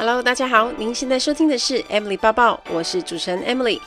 [0.00, 3.78] Hello，大家好，您现在收听的是 Emily 抱抱，我是主持人 Emily。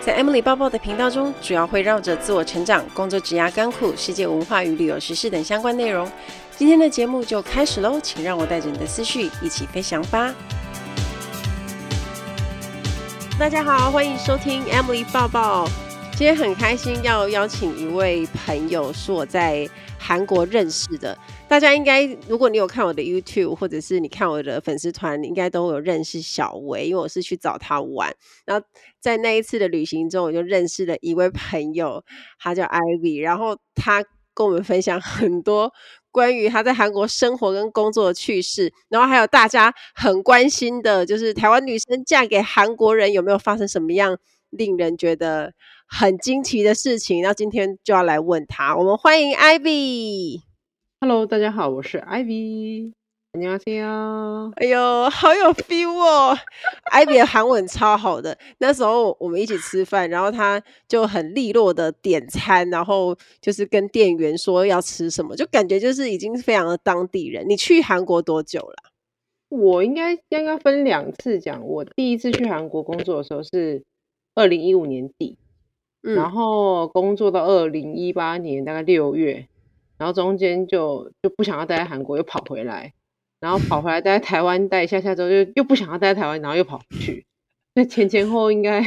[0.00, 6.08] 在 Emily 抱抱的频道中，主要会绕着自我成长、工作、职涯、甘苦、世界文化与旅游时事等相关内容。
[6.56, 10.32] 今天的节目就开始喽，请让我带着你的思绪一起飞翔吧。
[13.36, 15.68] 大家好，欢迎收听 Emily 抱抱。
[16.12, 21.18] 今天很开心要邀请一位朋友，是我在韩国认识的。
[21.48, 28.12] 大家应该，如果你有看我的 YouTube，或者是你看我的粉丝团，你应该都有认识小薇，因为我是去找他玩。
[28.44, 28.66] 然后
[29.00, 32.04] 在那一次的旅行中，我就认识了一位朋友，
[32.38, 35.72] 他叫 Ivy，然后他跟我们分享很多
[36.10, 44.18] 关于他在韩国生活跟工作的趣事，然后还有大家很关心的，就是台湾女生嫁给韩国人有没有发生什么样
[44.50, 45.52] 令人觉得
[45.86, 47.22] 很惊奇的事情？
[47.22, 50.45] 然后今天就要来问他，我们欢迎 Ivy。
[50.98, 52.90] Hello，大家好，我是 Ivy，
[53.34, 54.50] 你好听啊！
[54.56, 56.34] 哎呦，好有 feel 哦，
[56.90, 58.36] Ivy 韩文超好的。
[58.58, 67.46] 那时候我们一起吃饭，然后他就很利落的点餐，然后就是跟店员说要吃什么，就感觉就是已经非常的当地人。
[67.46, 68.76] 你去韩国多久了？
[69.50, 73.84] 我应该刚刚分两次讲，我第一次去韩国工作的时候是
[74.34, 75.36] 二零一五年底，
[76.00, 79.46] 然后工作到二零一八年大概六月。
[79.98, 82.92] 然后中间就就不想要待在韩国，又跑回来，
[83.40, 87.24] 然后跑回来待在台湾待一下下之后，又又不想要待在台湾，然后又跑回去。
[87.74, 88.82] 那前前后应该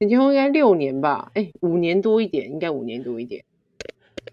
[0.00, 1.30] 前前后应该六年吧？
[1.34, 3.44] 哎，五年多一点，应该五年多一点。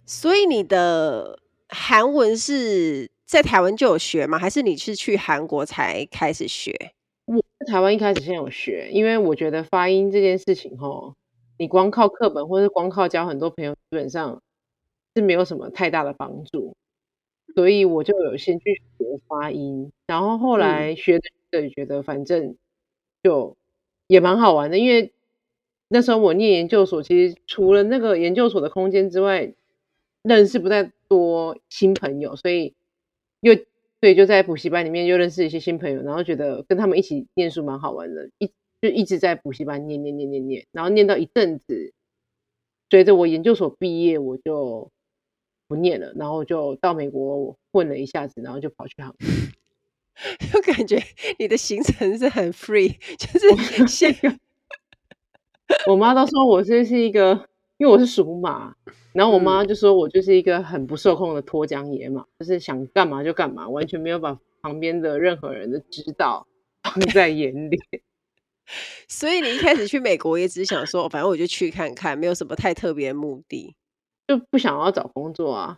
[0.06, 4.40] 所以你的韩文是在台湾就有学吗？
[4.40, 6.74] 还是你是去韩国才开始学？
[7.26, 11.14] 我在台湾一开始先有学，因为我觉得发音这件事情，吼，
[11.58, 14.42] 你光靠课本或是光靠交很多朋友，基本上。
[15.16, 16.76] 是没有什么太大的帮助，
[17.56, 22.58] 所以我就有先去学发音，然后后来学的也觉得反正
[23.24, 23.56] 就
[24.08, 25.14] 也蛮好玩的，因为
[25.88, 29.54] 那时候我念研究所，其实除了那个研究所的空间之外，
[30.22, 32.74] 认识不太多新朋友，所以
[33.40, 33.56] 又
[34.02, 38.52] 所以就在补习班里面又认识一些新朋友，然后觉得跟他们一起念书蛮好玩的，一
[38.82, 41.94] 就一直在补习班念念念念念，然后念到一阵子，
[42.90, 44.92] 随着我研究所毕业，我就。
[45.68, 49.18] 不念了，然后就到美国混了一下子，然后就跑去韩国。
[50.52, 50.98] 就感觉
[51.40, 54.34] 你的行程是很 free， 就是 现个。
[55.88, 58.74] 我妈都说我这是一个，因为我是属马，
[59.14, 66.48] 然后我妈就说我就是一个很不受控的脱缰野马，就是想干嘛就干嘛，完全没有把旁边的任何人的指导
[66.84, 67.78] 放在眼里。
[69.08, 73.76] 所以你一开始去美国也只想说，反正我就去看看，没有什么太特别的目的。
[74.28, 75.78] 就不想要找工作啊，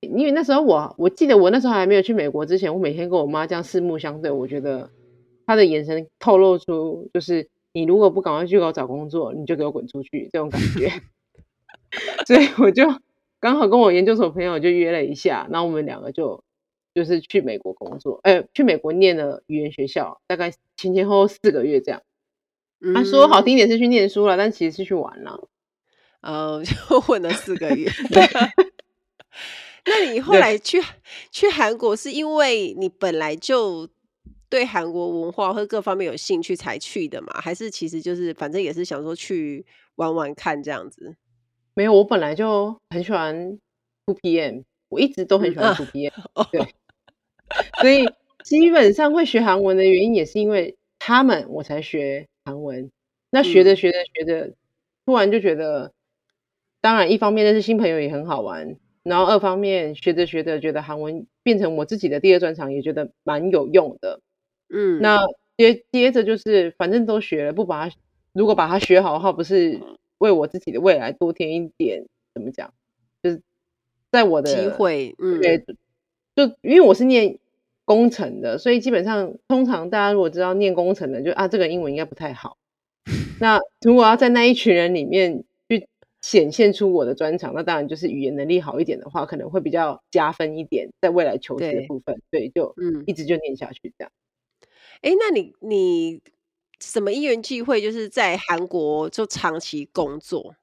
[0.00, 4.90] 因为那时候我我记得我那时候还没有去美国之前，我每天跟我妈这样四目相对，我觉得
[5.46, 10.90] 她的眼神透露出就是你如果不赶快去给我找工作，你就给我滚出去这种感觉。
[12.26, 12.84] 所以我就
[13.38, 16.42] 刚好跟我研究所朋友就约了一下，然后我们两个就
[16.94, 22.02] 就是去美国工作，哎，去美国念了语言学校，大概前前后后四个月这样。
[22.94, 25.48] 他说好听点是去念书了，但其实是去玩了。
[26.22, 27.90] 呃， 就混了四个月。
[28.10, 28.26] 对，
[29.84, 30.80] 那你后来去
[31.30, 33.88] 去韩国，是因为你本来就
[34.48, 37.32] 对韩国文化和各方面有兴趣才去的嘛？
[37.42, 39.66] 还是其实就是反正也是想说去
[39.96, 41.16] 玩玩看这样子？
[41.74, 43.58] 没有，我本来就很喜欢
[44.06, 46.12] 2PM，我一直都很喜欢 2PM。
[46.16, 46.60] 嗯啊、对，
[47.80, 48.06] 所以
[48.44, 52.88] 基本上会学韩文的原因也是因为他们，我才学韩文。
[53.30, 54.54] 那学着学着学着，
[55.04, 55.92] 突然就觉得。
[56.82, 64.20] 当然，一方面认识新朋友也很好玩，然后二方面学着学着觉得韩文变成我自己的第二专长，也觉得蛮有用的。
[64.68, 65.20] 嗯，那
[65.56, 67.94] 接接着就是反正都学了，不把它
[68.32, 69.78] 如果把它学好的话，不是
[70.18, 72.04] 为我自己的未来多添一点
[72.34, 72.74] 怎么讲？
[73.22, 73.40] 就是
[74.10, 75.58] 在我的机会，嗯，对，
[76.34, 77.38] 就因为我是念
[77.84, 82.56] 工程的，所以基本上通常大家如果知道念工程的，就啊这个英文应该不太好。
[83.40, 85.44] 那如果要在那一群人里面。
[86.22, 94.10] 显现出我的专长，那当然就是语言能力好一点的话，可能会比较加分一点，在未来求职的部分，对，对，就嗯，一直就念下去这样。
[95.02, 96.22] 哎、嗯，那你你
[96.78, 100.54] 什么因缘际会，就是在韩国就长期工作？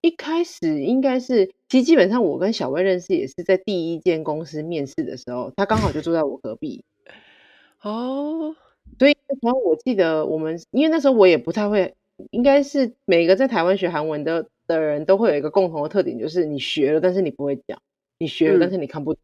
[0.00, 6.82] 一开始应该是，其实基本上我跟小薇认识也是在第一间公司面试的时候，他刚好就住在我隔壁。
[7.82, 8.56] 哦，
[8.98, 11.94] 所以然后我记得我们，因为那时候我也不太会，
[12.30, 14.48] 应该是每个在台湾学韩文的。
[14.78, 17.78] 的人都会有一个共同的特点，就是你学了，但是你不会讲；
[18.18, 19.20] 你学了，但是你看不懂。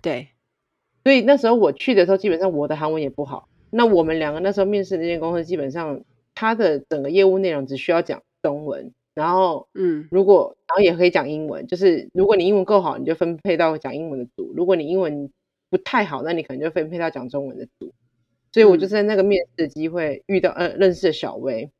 [0.00, 0.28] 对，
[1.04, 3.48] 所以那时候我去的时候，基本上我的韩文也不好。
[3.70, 6.02] 那我们两个那时候面试的那间公司，基本上
[6.34, 15.30] 它的整个业务内容只需要讲中文，然后嗯，如果然后也可以讲英文，就是如果你英文够好，你就分配到讲英文的组；如果你英文
[15.68, 17.92] 不太好，那你可能就分配到讲中文的组。
[18.52, 21.70] 所以我就在那个面试的机会遇到呃认识了小薇，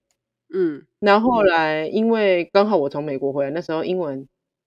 [0.52, 4.26] 嗯， 然后后来因为刚好我从美国回来，那时候英文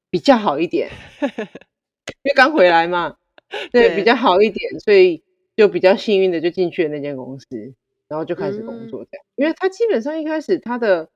[0.10, 0.90] 比较好一点，
[1.22, 3.18] 因为刚回来嘛，
[3.72, 5.24] 对，对比较好一点，所以
[5.56, 7.74] 就比较幸运的就进去了那间公司，
[8.08, 9.26] 然后就开始工作这样。
[9.26, 11.10] 嗯、因为他基本上一开始他的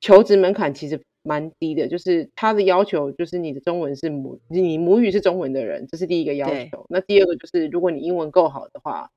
[0.00, 6.86] 求职门槛其实蛮低的，就是他的要求就是你的中文是母你母语是中文的人，这是第一个要求。
[6.88, 9.10] 那第二个就是如果你英文够好的话。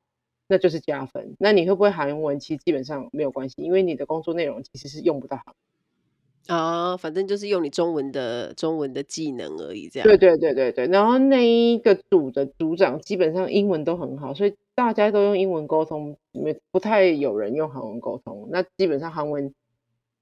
[0.51, 1.33] 那就是加分。
[1.39, 2.37] 那你会不会韩文？
[2.37, 6.97] 其实基本上没有关系，因为你的工作内容其实是用不到韩文啊。
[6.97, 10.05] 反正就是用你中文的中文的技能而已，这样。
[10.05, 10.87] 对对对对对。
[10.87, 18.49] 然后那一个组的组长基本上英文都很好，所以大家都用英文沟通，没不太有人用韩文沟通。
[18.51, 19.53] 那基本上韩文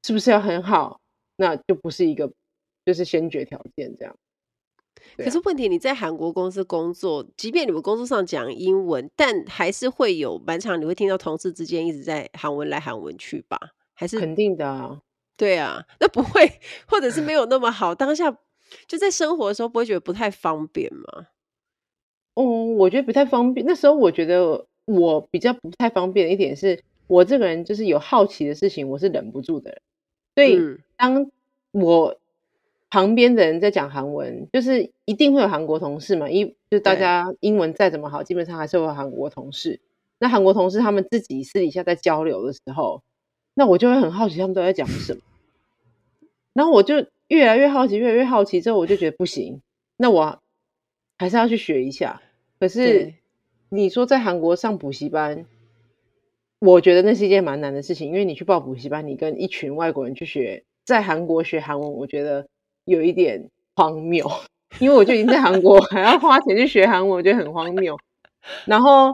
[0.04, 1.02] 是不是要很好？
[1.38, 2.32] 那就不是一个
[2.86, 4.16] 就是先决条件这样。
[5.18, 13.58] 可是问题，你在韩国公司工作，即便你们工作上讲英文，但还是会有蛮常，你会听到同事之间一直在韩文来韩文去吧？
[13.94, 15.02] 还是肯定的啊？
[15.36, 16.52] 对啊，那不会，
[16.88, 17.96] 或者是没有那么好。
[17.96, 18.38] 当下
[18.88, 21.28] 就在生活的时候，不会觉得不太方便吗？
[22.36, 23.66] 嗯，我觉得不太方便。
[23.66, 29.82] 那时候我觉得我比较不太方便的一点是，我这个人就是有好奇的事情，我是忍不住的人。
[30.36, 31.30] 所以当
[31.72, 32.16] 我
[32.90, 39.80] 旁边的人在讲韩文，就是一定会有韩国同事嘛，一就大家英文再怎么好，基本上还是会有韩国同事。
[40.18, 43.04] 那韩国同事他们自己私底下在交流的时候，
[43.54, 45.22] 那我就会很好奇他们都在讲什么。
[46.54, 49.62] 然后我就越来越好奇，越来越好奇，之后我就觉得不行，
[49.96, 50.42] 那我
[51.20, 52.22] 还是要去学一下。
[52.60, 53.14] 可是
[53.70, 55.46] 你说在韩国上补习班，
[56.60, 62.48] 我觉得那是一件蛮难的事情，因为你去报补习班，你跟一群外国人去学，在韩国学韩文，我觉得。
[62.86, 64.30] 有一点荒谬，
[64.80, 67.98] 因为我就已经在韩国，还要花钱去学韩文，我觉得很荒谬。
[68.66, 69.14] 然后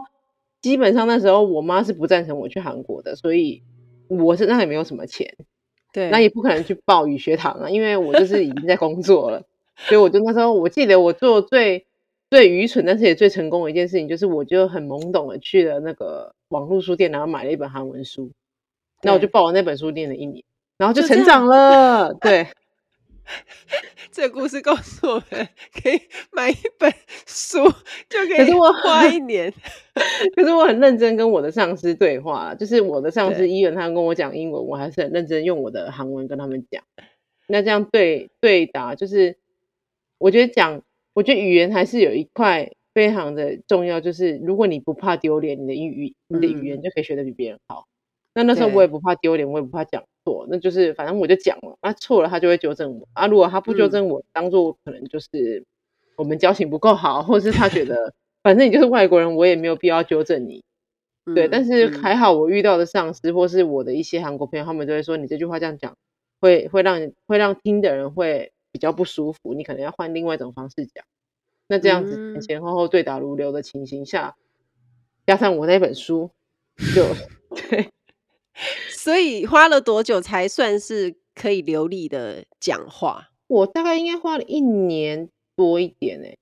[0.60, 3.62] 基本上那时候我妈是不赞成我去韩国的，所以
[4.08, 5.34] 我身上也没有什么钱，
[5.92, 9.42] 对，那也不可能去报语学堂啊，因为我就是已经在工作了。
[9.76, 11.86] 所以我就那时候，我记得我做最
[12.30, 18.30] 最愚蠢，但是也最成功的一件事情，就是我就很懵懂的去了那个网络书店，然后买了一本韩文书，
[19.02, 20.42] 那我就报了那本书念了一年，
[20.78, 22.46] 然后就成长了，对。
[24.12, 25.48] 这个故事告诉我们，
[25.82, 26.00] 可以
[26.32, 26.92] 买一本
[27.26, 27.64] 书
[28.08, 28.52] 就可以
[28.82, 29.52] 花一年。
[30.36, 36.82] 可是，我很认真跟我的上司对话，就是我的上司伊文，他跟我讲英文，我还是很认真用我的韩文跟他们讲。
[37.48, 39.36] 那这样对对答，就是
[40.18, 40.82] 我觉得讲，
[41.14, 47.86] 我觉得语言还是有一块非常的重要，就是如果你不怕丢脸，你的英语你的语言就可以学得比别人好。
[48.36, 55.64] 那那时候我也不怕丢脸，我也不怕讲错，那就是反正我就讲了，啊错了他就会纠正我啊，如果他不纠正我，嗯、当做可能就是
[56.16, 58.12] 我们交情不够好，或者是他觉得
[58.42, 60.62] 反正你就是外国人，我也没有必要纠正你，
[61.24, 61.48] 嗯、对。
[61.48, 65.96] 但是还好我遇到的上司或是我的一些韩国朋友，他们都会说你这句话这样讲
[66.38, 71.06] 会会让会让听的人会比较不舒服，你可能要换另外一种方式讲。
[71.68, 74.36] 那这样子前前后后对答如流的情形下，
[75.26, 76.30] 加上我那本书，
[76.94, 77.02] 就
[77.54, 77.88] 对。
[78.90, 83.28] 所以花了多久才算是可以流利的讲话？
[83.48, 86.36] 我大概应该花了一年多一点哎，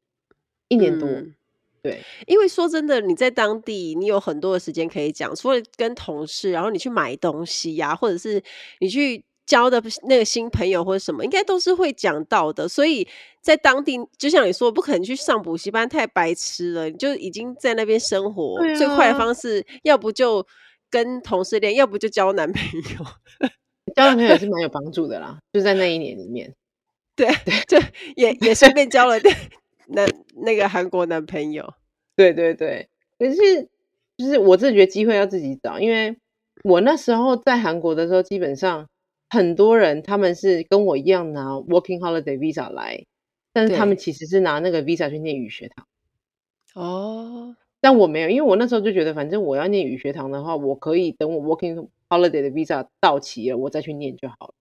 [0.69, 1.09] 一年多。
[1.09, 1.35] 嗯、
[1.83, 8.43] 对，因为说真的，你在当地你有很多的时间可以讲，除了跟同事，然后你去买东西呀、啊，或者是
[8.81, 12.67] 你去交的那个新朋友或者什么，应该都是会讲到的。
[12.69, 13.07] 所以
[13.43, 16.89] 在当地，就像你说，不可能去上补习班，太白痴了。
[16.89, 20.47] 你就已经在那边生活，啊、最快的方式，要不就。
[20.91, 23.07] 跟同事恋，要不就交男朋友。
[23.95, 26.53] 交男朋友也是蛮有帮助的啦，就在那一年里面。
[27.15, 27.79] 对对，就
[28.17, 29.15] 也也顺便交了
[29.89, 31.75] 男那个韩国男朋友。
[32.17, 32.89] 对对对，
[33.19, 33.69] 可是
[34.17, 36.17] 就是我自己觉得机会要自己找，因为
[36.65, 38.89] 我那时候在韩国的时候，基本上
[39.31, 43.05] 很多人他们是跟我一样拿 Working Holiday Visa 来，
[43.53, 45.87] 但是他们其实是拿那个 Visa 去念语学堂。
[46.75, 47.57] 哦。
[47.85, 54.55] 但我没有，因为我那时候就觉得，反正我要念语学堂的话，我可以等我 working holiday 的 visa 到期了，我再去念就好了。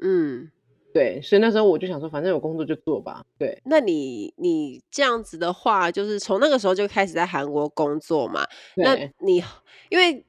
[0.00, 0.48] 嗯，
[0.94, 3.24] 对，所以那时候我就想说，反正有工作就做吧。
[3.36, 8.46] 对，那你你这样子的话，就是从那个时候就开始在韩国工作嘛？
[8.76, 8.94] 对那
[9.26, 9.42] 你
[9.88, 10.24] 因为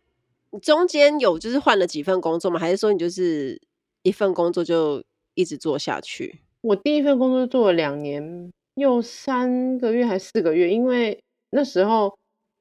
[0.60, 2.60] 中间有就是换了几份工作吗？
[2.60, 3.62] 还是说你就是
[4.02, 5.04] 一份工作就
[5.36, 6.42] 一直做下去？
[6.62, 11.24] 我第一份工作做了两年又三个月还是四个月，因为。
[11.50, 12.18] 那时候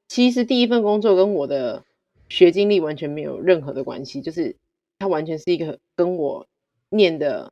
[0.07, 1.83] 其实第一份工作跟我的
[2.29, 4.55] 学经历完全没有任何的关系，就是
[4.99, 6.45] 它完全是一个跟我
[6.89, 7.51] 念的，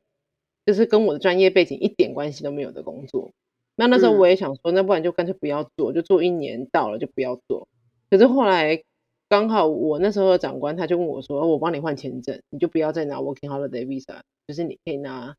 [0.64, 3.30] 就是跟我的专业背景一点关系都没有的工作。
[3.74, 7.68] 那那时候我也想说，那不然就干脆不要做，就做一年到了就不要做。
[8.08, 8.82] 可是后来
[9.28, 15.34] 刚好我那时候的长官他就问我说：“我帮你换签证，你就不要再拿 Working Holiday Visa，就是你可以拿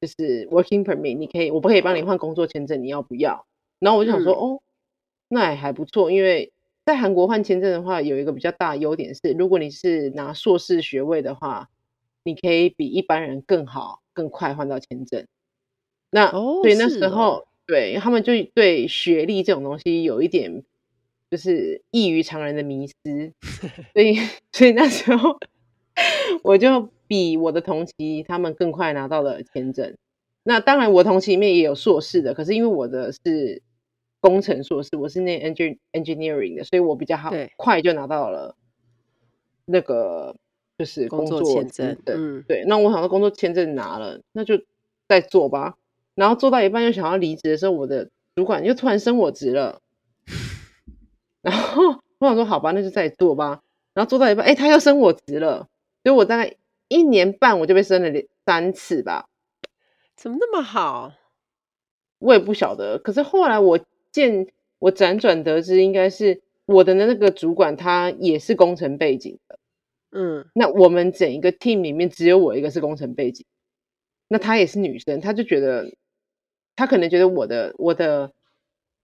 [0.00, 3.44] 就是 Working Permit，你可以我不可以帮你换工作签证，你要不要？”
[3.78, 4.62] 然后我就想说：“哦，
[5.28, 6.52] 那也还不错，因为
[6.84, 11.68] 在韩国换签证的话，有一个比较大的优点是，如果你是拿硕士学位的话，
[12.24, 15.26] 你可以比一般人更好、更快换到签证。
[16.10, 20.62] 那所以那时候。”对，他们就对学历这种东西有一点
[21.32, 23.32] 就是异于常人的迷失，
[23.92, 24.14] 所以
[24.52, 25.36] 所以那时候
[26.44, 29.96] 我就比我的同期他们更快拿到了签证。
[30.44, 33.60] 那当然，我同期里面也有硕士的，可是因为我的是
[34.26, 38.56] 工程硕士，我是那 engin engineering 的，所以我比较好快就拿到了
[39.64, 40.34] 那个
[40.76, 41.96] 就是工作签证。
[42.06, 42.64] 嗯，对。
[42.66, 44.60] 那我想到工作签证拿了，那就
[45.06, 45.76] 再做吧。
[46.16, 49.80] 然后做到一半又想要离职的时候，我的主管又突然升我职了。
[51.40, 51.82] 然后
[52.18, 53.62] 我想说好吧，那就再做吧。
[53.94, 55.68] 然后做到一半，哎，他又升我职了。
[56.02, 56.56] 所以我大概
[56.88, 58.10] 一年半我就被升了
[58.44, 59.28] 三次吧。
[60.16, 61.12] 怎么那么好？
[62.18, 62.98] 我也不晓得。
[62.98, 63.78] 可是后来我
[64.16, 64.46] 见
[64.78, 69.58] 我辗转得知，应该是我的那个主管他也是工程背景的。
[70.10, 73.44] 嗯，那我们整一个 team 里面只有我一个是工程背景。
[74.28, 75.92] 那她也是女生，她就觉得。
[76.78, 78.30] 他可能觉得我的我的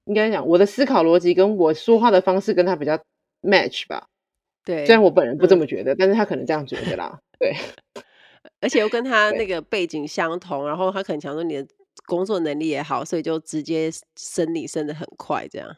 [0.04, 3.02] 应该讲我的思考逻辑跟我说话的方式跟他比较
[3.40, 4.08] match 吧。
[4.62, 7.18] 对，虽然我本人不这么觉得，嗯、但是他可能这样觉得啦。
[7.38, 7.54] 对，
[8.60, 11.66] 而且又跟他那个背景相同，然后他可能想说你的
[12.06, 15.76] 工作能力也好，所以就直接升你升得很快，这样。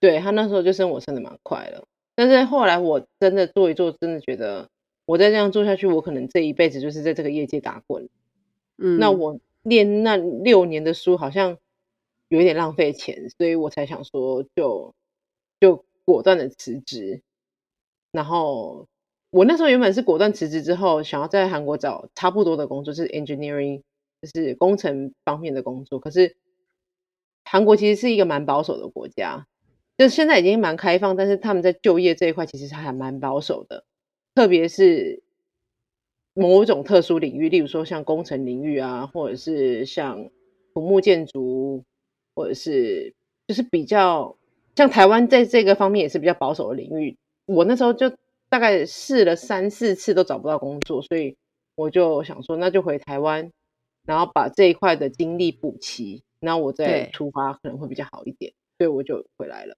[0.00, 4.68] 对，他那时候就升我升得蛮快了，但是后来我真的做一做，真的觉得
[5.06, 8.08] 我再这样做下去，我可能这一辈子就是在这个业界打滚。
[8.78, 9.38] 嗯，那我。
[9.66, 11.56] 念那六年的书好像
[12.28, 14.94] 有一点浪费钱，所以我才想说就
[15.58, 17.22] 就果断的辞职。
[18.12, 18.86] 然后
[19.30, 23.80] 我那时候原本是果断辞职之后，想要在韩国找差不多的工作，就是 engineering，
[24.24, 25.98] 就是工程方面的工作。
[25.98, 26.36] 可是
[27.44, 29.46] 韩国其实是一个蛮保守的国家，
[29.98, 33.84] 就现在已经蛮开放，但是他们在就业这一块其实还蛮保守的，
[34.34, 35.22] 特别是。
[36.36, 40.28] 某种特殊领域，例如说像工程领域啊，或者是像
[40.74, 41.84] 土木建筑，
[42.34, 43.14] 或者是
[43.46, 44.36] 就是比较
[44.74, 47.16] 像台湾在这个方面也是比较保守的领域。
[47.46, 48.10] 我那时候就
[48.48, 51.36] 大概试了三四次都找不到工作，所以
[51.76, 53.52] 我就想说，那就回台湾，
[54.04, 59.76] 然后把这一块的精力补齐，然后我再出发可能会比较好一点，所以我就回来了。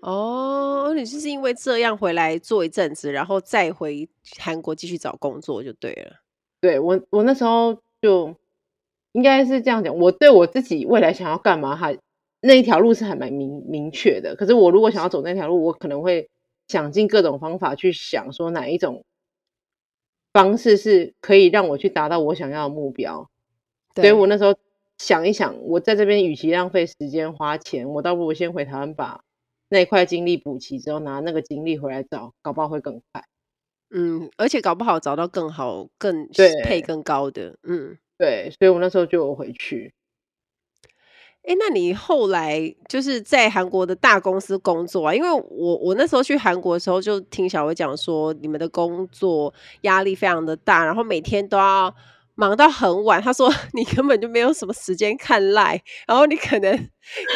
[0.00, 4.08] 哦，你就是因为这样回来做一阵子，然后再回
[4.38, 6.16] 韩国继续找工作就对了。
[6.60, 8.34] 对，我，我那时候就
[9.12, 11.98] 应该是这样讲，我对我自己未来想要干嘛，还
[12.40, 14.34] 那一条路是还蛮明明确的。
[14.36, 16.30] 可是我如果想要走那条路，我可能会
[16.68, 19.04] 想尽各种方法去想说哪一种
[20.32, 23.28] 方式是可以让我去达到我想要的目标。
[23.94, 24.54] 所以我那时候
[24.98, 29.20] 想一想，我在这边与其浪费时间花钱，我倒不如先回台湾把。
[29.72, 33.24] 那一块精力补齐之后，拿那个精力回来找，搞不好会更快。
[33.90, 36.28] 嗯，而且搞不好找到更好、更
[36.64, 37.56] 配更高的。
[37.62, 39.92] 嗯，对，所以我那时候就回去。
[41.50, 45.12] 哎，那你后来就是在韩国的大公司工作啊？
[45.14, 51.92] 因为我我那时候去韩国的时候，就听小薇讲说，你们的工作压力非常的大，然后每天都要。
[52.36, 56.88] 忙到很晚，他说 你根本就没有什么时间看 LINE，然后你可能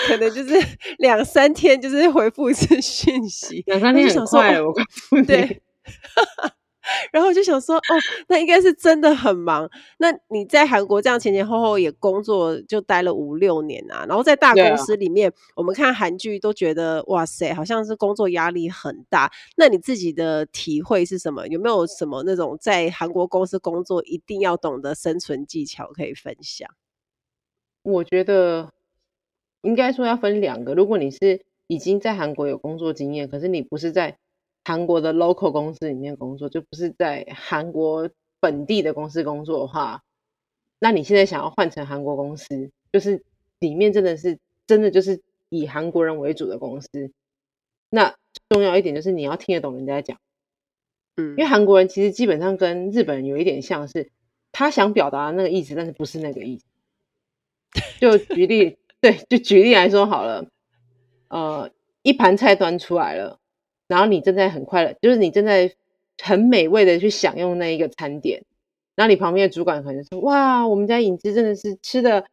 [0.07, 0.55] 可能就是
[0.97, 5.27] 两三天就是回复一次讯息，两三天很快，我告诉你。
[5.27, 5.61] 对。
[7.13, 7.95] 然后我就想说，哦，
[8.29, 9.71] 那应该是真的很忙。
[9.99, 14.05] 那你在韩国这样前前后后也工作，就待了五六年啊。
[14.09, 19.31] 然后在大公司里面，啊、我们看韩剧都觉得，哇塞，好像是工作压力很大。
[19.57, 21.47] 那你自己的体会是什么？
[21.49, 26.69] 有没有什么那种在韩国公司工作一定要懂得生存技巧可以分享？
[27.83, 28.73] 我觉得
[29.63, 30.75] 应该说要分两个。
[30.75, 34.19] 如果你是已经在韩国有工作经验，可是你不是在。
[34.65, 40.03] 韩国的 local 公司里面工作，就不是在韩国本地的公司工作的话，
[40.79, 43.23] 那你现在想要换成韩国公司，就是
[43.59, 46.89] 里面真的是真的就是以韩国人为主的公司。
[47.91, 48.15] 那
[48.49, 50.19] 重要一点就是你要听得懂人家讲，
[51.17, 54.11] 嗯，因为韩国人其实基本上跟日本人有一点像是，
[54.51, 56.65] 他想表达的那个意思，但是不是那个意思。
[58.01, 60.47] 就举例， 对，就举例来说好了，
[61.29, 61.71] 呃。
[62.07, 63.41] 一盘菜端出来了，
[63.95, 65.71] 然后你正在很快乐，就是你正在
[66.21, 68.43] 很美味的去享用那一个餐点，
[68.97, 72.25] 然后你旁边的主管可能说：“哇，我们家影子真的是吃的。”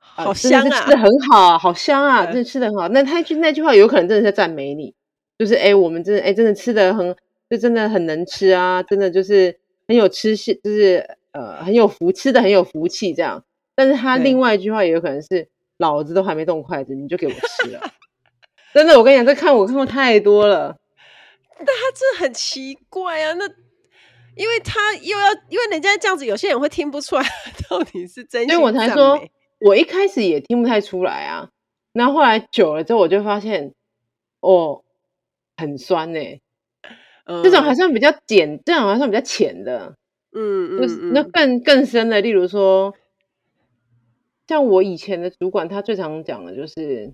[0.00, 2.88] 好香啊，吃的很好，好香啊， 真的吃的很好。
[2.88, 4.92] 那他句那句话有可能真的是在赞美你，
[5.38, 7.14] 就是哎，我们真的哎，真的吃的很，
[7.48, 9.56] 就真的很能吃啊，真的就是
[9.86, 13.44] 很有吃性，就是呃很有福，吃的很有福气这样。
[13.76, 17.80] 但是他另外一句话也有可能是，老子都还没动筷子，你就给我吃了。
[18.74, 20.76] 真的，我跟你讲，这看我看过太多了。
[21.58, 23.44] 但他这很奇怪啊，那
[24.34, 27.22] 因为他又要，因为人家这样子，有些人会听不出来
[27.68, 29.20] 到底是真心，所以我才说。
[29.64, 31.48] 我一开始也听不太出来啊，
[31.92, 33.72] 然后后来久了之后，我就发现，
[34.40, 34.82] 哦，
[35.56, 36.42] 很酸呢、欸。
[37.26, 39.94] 嗯、这种还算比较浅，这种还算比较浅的。
[40.32, 42.92] 嗯嗯，就是那更更深的，例如说，
[44.48, 47.12] 像我以前的主管，他最常讲的就是，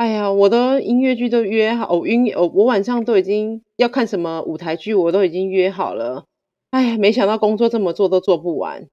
[0.00, 6.24] 哎呀，我的音乐剧都约好，哦，音乐，哦，我晚上都已经要看什么舞台剧，我都已经约好了。
[6.70, 8.88] 哎呀，没想到工作这么做都做不完。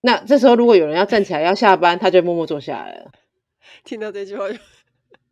[0.00, 3.12] 那这时候，如果有人要站起来要下班，他就默默坐下来了。
[3.84, 4.56] 听到这句话就，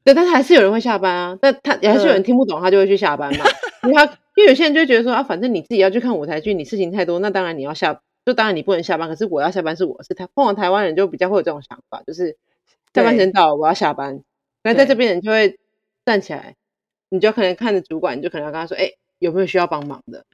[0.04, 1.36] 对，但是还是有人会下班啊。
[1.42, 3.44] 但他也还是有人听不懂，他就会去下班嘛。
[3.82, 4.04] 因为他
[4.36, 9.08] 因为有些人就觉得说啊，反正你自己要去看舞台剧，你事情太多，那当然你要下，就当然你不能下班。
[9.08, 12.36] 可是我要下班是我是他，通常台湾人就比较会有这种想法，就是
[12.94, 14.22] 下班时间到了，我要下班。
[14.62, 15.58] 那在这边人就会
[16.04, 16.56] 站起来，
[17.08, 20.24] 你就可能看着主管，你就可能要跟他说，哎，有没有需要帮忙的？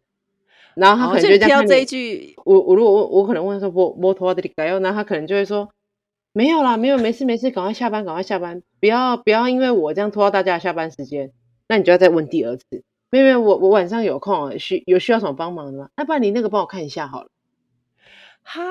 [0.74, 5.70] 然后他可能就这样这一句，我我如果我我可能问他说不摩托的里然后他可能就会说
[6.32, 11.32] 没有啦，没有，没事没事，赶快下班，赶快下班，不要不要因为我这样拖到大家的下班时间，
[11.66, 15.88] 那你就要再问第二次，没有没有，我我晚上有空，需有需要什么帮忙的吗？
[15.96, 17.30] 那不然你那个帮我看一下好了。
[18.44, 18.62] 哈，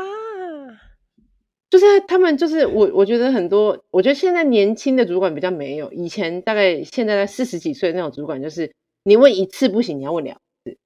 [1.69, 8.71] 就是他们就是我我觉得很多，我觉得现在年轻的主管比较没有，以前大概现在在四十几岁那种主管，就是
[9.03, 10.77] 你问一次不行，你要问两次。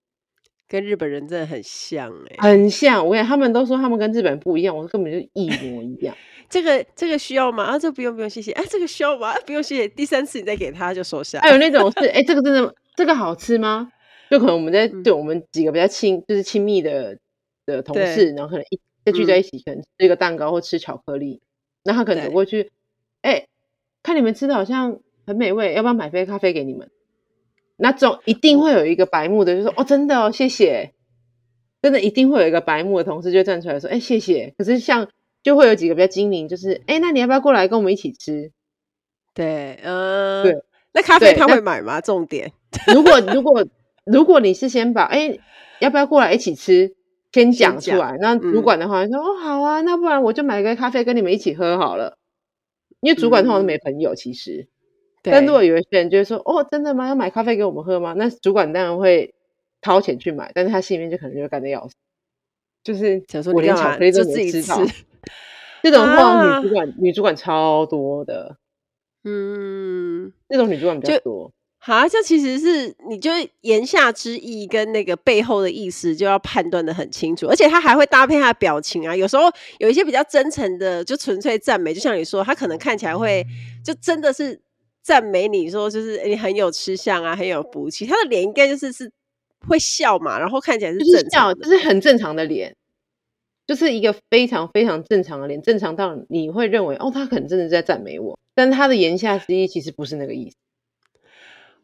[0.67, 3.06] 跟日本人真的很像哎、欸，很像。
[3.06, 6.15] 我跟你讲，他们都说他们跟日本人不一样，我说根本就一模一样。
[6.50, 7.65] 这个这个需要吗？
[7.65, 8.54] 啊，这、不用不用，谢谢。
[8.54, 9.32] 哎、啊，这个需要吗？
[9.32, 9.86] 啊、不用谢谢。
[9.89, 11.41] 第三次你再给他就收下。
[11.41, 13.91] 还有那种是， 哎，这个真的这个好吃吗？
[14.30, 17.17] 就可能我们在对我们几个比较亲，就是亲密的
[17.65, 21.42] 的同事，然后可能一再聚在一起，可能吃一个蛋糕或吃巧克力，
[21.84, 22.72] 那他可能走过去，
[23.22, 23.48] 哎，
[24.04, 26.90] 看你们吃的好像很美味，要不要买杯咖啡给你们？
[27.78, 30.94] 那种一定会有一个白目的，就说哦，真的哦，谢谢，
[31.82, 34.54] 真的一定会有一个白目的同事就站出来说，哎，谢谢。
[34.58, 35.08] 可是像
[35.42, 38.52] 就会有几个比较精明，就是哎，那你要不要过来跟我们一起吃？
[39.34, 40.64] 对，嗯，对。
[40.94, 42.02] 那咖啡他会买吗？
[42.02, 42.52] 重点。
[42.94, 43.66] 如果如果
[44.06, 45.40] 如果你是先把哎
[45.80, 46.94] 要不要过来一起吃
[47.32, 52.17] 先讲出来，那主管的话说、嗯、哦好啊，那不然我就买个咖啡跟你们一起喝好了。
[53.00, 54.67] 因为主管通常都没朋友，其实。
[55.24, 57.08] 但如果有一些人就会说：“哦，真的吗？
[57.08, 59.34] 要买咖啡给我们喝吗？”那主管当然会
[59.82, 61.96] 掏钱去买，但是他心里面就可能就会干得要死，
[62.84, 64.72] 就是想说我连巧克力都自己吃。
[65.84, 68.58] 这种话女主管、啊、女主管超多的，
[69.24, 71.52] 嗯，那种女主管比较多。
[71.84, 79.15] 好，这其实是你就言下之意跟那个背后的意思就要判断的很清楚，而且他还会搭配他的表情啊。
[79.15, 83.46] 有时候有一些比较真诚的，就纯粹赞美，就像你说，他可能看起来会
[83.84, 84.62] 就真的是。
[85.04, 88.06] 赞美你说就是你很有吃相啊，很有福气。
[88.06, 89.12] 他的脸应该就是是
[89.67, 92.76] 会笑嘛，然后看起来是正常的，就是很正常的脸，
[93.65, 100.56] 就是一个非常非常正常的脸，正常到你会认为哦，他可能真的在赞美我，但他的言下之意其实不是那个意思。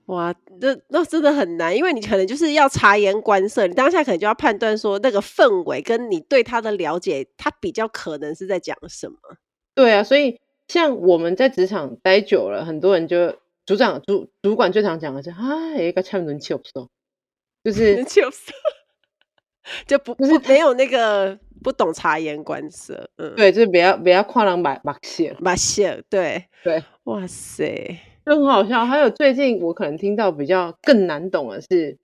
[0.07, 9.15] 哇，那那真的很难，因为你可能就是要察言观色，你当下可能就要判断说那个氛围跟你对他的了解，他比较可能是在讲什么。
[9.73, 10.39] 对啊，所以。
[10.67, 13.33] 像我们在职场待久了，很多人就
[13.65, 16.89] 组长主主管最常讲的是啊，一个呛人气不错，
[17.63, 18.03] 就是
[19.87, 28.85] 就不就是没有那个不懂察言观色，嗯，对，就是不要不要跨人马马线马线，对对，哇塞，就很好笑。
[28.85, 31.97] 还有最近我可能听到比较更难懂的是，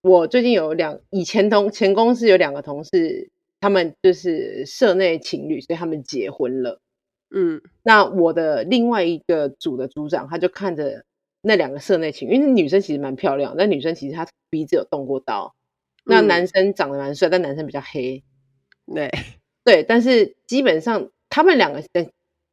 [0.00, 6.80] 我最近有两以前同前公司有两个同事，他们就是社内情侣，所以他们结婚了。
[7.34, 11.04] 嗯，那我的另外一个组的组长，他就看着
[11.40, 15.56] 那两个社内情，因为女生其实蛮漂亮，那女生其实她鼻子有动过刀，
[16.04, 18.22] 嗯、那男生长得蛮帅，但男生比较黑，
[18.94, 19.10] 对
[19.64, 21.82] 对，但是基本上他们两个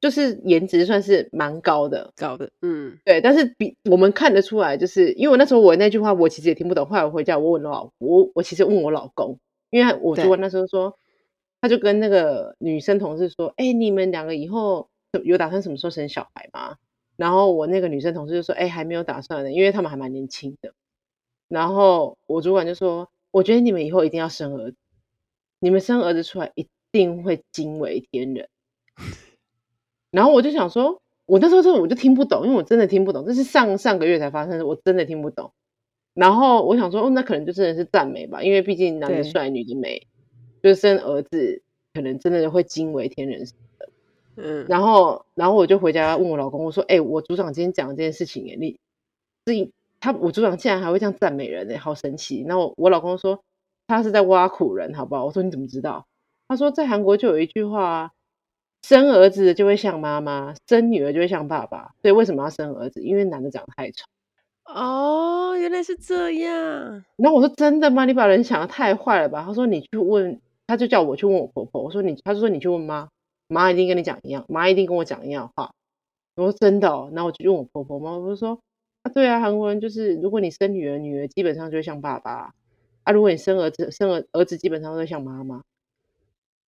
[0.03, 9.39] 就是颜值算是蛮高的，高的，嗯，对，但是比我们看得出来，就是因为我那时候我那句话我其实也听不懂，后来我回家我问我老我我其实问我老公，
[9.69, 10.97] 因为我主管那时候说。
[11.61, 14.89] 他就跟那个女生同事说：“哎、欸，你们两个以后
[15.23, 16.75] 有打算什么时候生小孩吗？
[17.15, 20.73] 然后我那个女生同事就说，哎，还没有打算呢，因为他们还蛮年轻的。
[21.47, 24.77] 然后我主管就说，我觉得你们以后一定要生儿子，
[25.59, 28.49] 你们生儿子出来一定会惊为天人。
[30.13, 35.51] 然后我就想说，我那时候真的我就听不懂，因为我真的听不懂，这是上上个月才发生的，我真的听不懂。
[36.13, 40.05] 然后我想说，哦，那可能就真的是赞美吧，因为毕竟男的帅，女的美，
[40.61, 41.63] 就是生儿子
[41.95, 43.47] 可能真的会惊为天人。
[44.35, 48.77] 嗯，然后，然后我就回家问我老公，我说：“哎，我组长今天讲这件事情，哎，你
[49.45, 53.41] 这他，我组长竟然还会这样赞美人，哎，好神奇。”然后我，我老公说
[53.87, 56.05] ：“他是在挖苦人，好不好？”我说：“你怎么知道？”
[56.47, 58.11] 他说：“在韩国就有一句话，
[58.83, 61.91] 生儿子就会像妈妈，生女儿就会像爸爸。
[62.01, 63.01] 所以为什么要生儿子？
[63.01, 64.05] 因为男的长得太丑。”
[64.65, 67.03] 哦，原来是这样。
[67.17, 68.05] 然后我说：“真的吗？
[68.05, 73.09] 你把人想得太坏了吧？”他说：“你去问，他就叫我去问我婆婆。”我说：“你，他就说你去问妈。”
[73.49, 75.71] 妈一定跟你讲一样，妈一定跟我讲一样的话。
[76.35, 78.57] 我说真的哦，那我就问我婆婆嘛，我就说
[79.03, 82.53] 啊，对啊，韩国人就是，如果你生女儿，女儿基本上就会像爸爸
[83.03, 85.61] 啊；如果你生儿子，生儿儿子基本上都会像妈妈。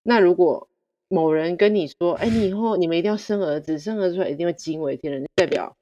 [0.03, 0.69] 那如果
[1.09, 5.77] 某人跟你说，哎，你以后你们一定要生儿子，生儿子出来一定会惊为天人，代表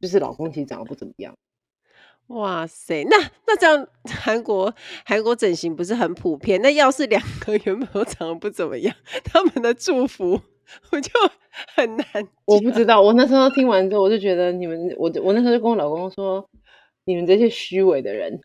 [0.00, 1.34] 就是老公其实长得不怎么样。
[2.28, 4.72] 哇塞，那那这样韩国
[5.04, 6.60] 韩国整形不是很普遍？
[6.62, 8.94] 那要是两个原本都长得不怎么样，
[9.24, 10.40] 他们的祝福
[10.92, 11.10] 我就
[11.74, 12.06] 很难。
[12.44, 16.48] 我不知道，我那时候听完之后，我就觉得你们，我我那时候就跟我老公说，
[17.04, 18.38] 你们这些虚伪的人，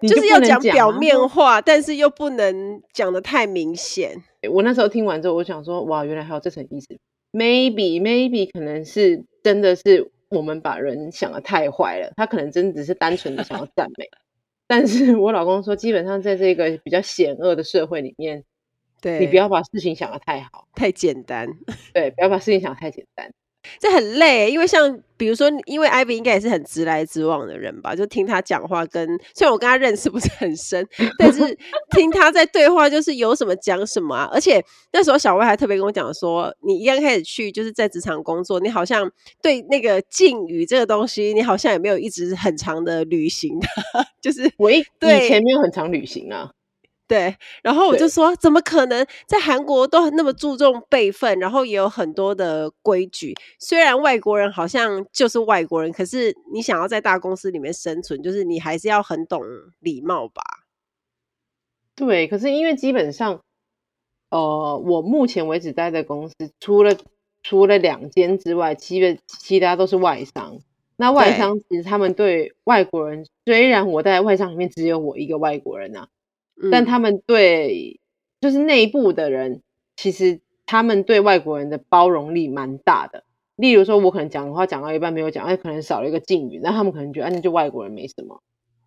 [0.00, 4.24] 就，就是要讲表面话，但是又不能讲的太明显。
[4.50, 6.98] 我那时候听完之后，我想说，哇，原来还有这层意思。
[7.32, 10.10] Maybe maybe 可能是真的是。
[10.32, 14.08] 我们把人想的太坏了，他可能真的只是单纯的想要赞美，
[14.66, 18.42] 但是我老公说，基本上在这个比较险恶的社会里面，
[19.02, 21.46] 对，你不要把事情想的太好，太简单，
[21.92, 23.30] 对，不要把事情想得太简单。
[23.80, 30.86] 这很累，因为像比如说，因为 Ivy 应该也是很直来直往的人吧，就听他讲话跟，跟虽然我跟他认识不是很深，
[31.18, 31.56] 但是
[31.90, 34.28] 听他在对话，就是有什么讲什么啊。
[34.32, 43.66] 而且那时候小薇还特别跟我讲说，你一刚开始去就是在职场工作，你好像对那个敬语这个东西，你好像也没有一直很长的旅行的，
[44.20, 46.50] 就是我一以前没有很长旅行啊。
[47.12, 53.34] 对，然后我就说，怎么可能在韩国都那么注重辈分，然后也有很多的规矩。
[53.58, 59.42] 虽然外国人好像就是外国人，可是你想要在大公司里面生存，就是你还是要很懂
[59.80, 60.42] 礼貌吧？
[61.94, 63.42] 对，可是因为基本上，
[64.30, 66.96] 呃，我目前为止待的公司，除了
[67.42, 70.58] 除了两间之外，其实其他都是外商。
[70.96, 76.08] 那外商其实他们对外国人，虽然我在外商里面只有我一个外国人啊。
[76.70, 78.00] 但他们对，
[78.40, 79.62] 就是内部的人，
[79.96, 83.24] 其实他们对外国人的包容力蛮大的。
[83.56, 88.42] 例如说，我可能讲的话讲到一半没有讲，哎，可能少了一个敬语，那他们可能觉得，啊，那就外国人没什么。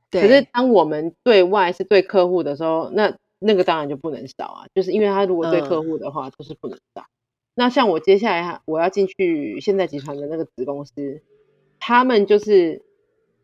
[0.09, 0.21] 对。
[0.21, 7.01] 可是当我们对外是对客户的时候，那那个当然就不能少啊，就是因为他如果对客户的话，就是不能少。
[7.01, 7.13] 嗯。
[7.53, 11.21] 那像我接下来我要进去现在集团的那个子公司，
[11.79, 12.83] 他们就是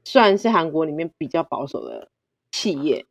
[0.04, 2.10] 算是韩国里面比较保守的
[2.52, 3.06] 企业。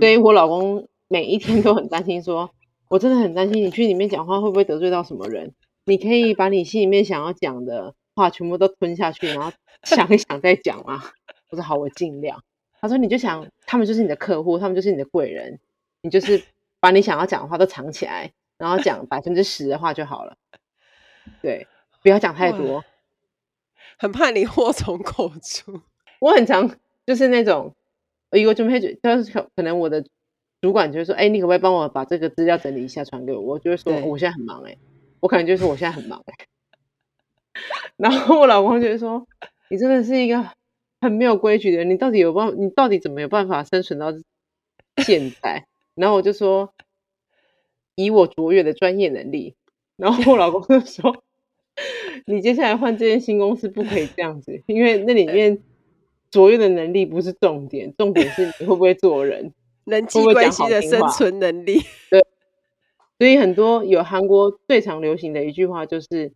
[0.00, 2.54] 所以我老公每一天都很担心说，说
[2.88, 5.54] 我真的很担心你去里面讲话会不会得罪到什么人？
[5.84, 9.52] 你可以把你心里面想要讲的话全部都吞下去，然后
[9.84, 11.02] 想一想再讲吗？
[11.50, 12.42] 我说好，我尽量。
[12.80, 15.60] 他说你就想他们就是你的客户，他们就是你的贵人，
[16.02, 16.42] 你就是
[16.80, 20.36] 把你想要讲的话都藏起来，然后讲百分之十的话就好了。
[21.40, 21.66] 对，
[22.02, 22.84] 不要讲太多，
[23.96, 25.80] 很怕你 祸从口出。
[26.20, 27.74] 我很常就是那种。
[28.32, 30.04] 一个就没觉，但是可能我的
[30.60, 34.78] 主管就会说：“哎、欸，你可不可以帮我把这个资料整理一下，传给我？”我就会说：“我现在很忙哎、欸。”
[35.20, 37.62] 我可能就说：“我现在很忙哎、欸。”
[37.96, 39.26] 然后我老公就会说
[39.70, 40.50] ：“你真的是一个
[41.00, 42.52] 很没有规矩的人，你到底有办？
[42.60, 44.12] 你到底怎么有办法生存到
[45.04, 45.64] 现在？”
[45.96, 46.74] 然后我就说
[47.96, 49.54] ：“以我卓越的专业能力。”
[49.96, 51.22] 然后我老公就说
[52.26, 55.62] ：“你接下来换这间新公司不可以这样子，因为那里面。”
[56.30, 59.52] 卓越的能力不是重点，重点是你会不会做人，
[59.84, 61.80] 人际关系的生存能力。
[62.10, 62.20] 对，
[63.18, 66.32] 所以很多有韩国最常流行的一句话就是：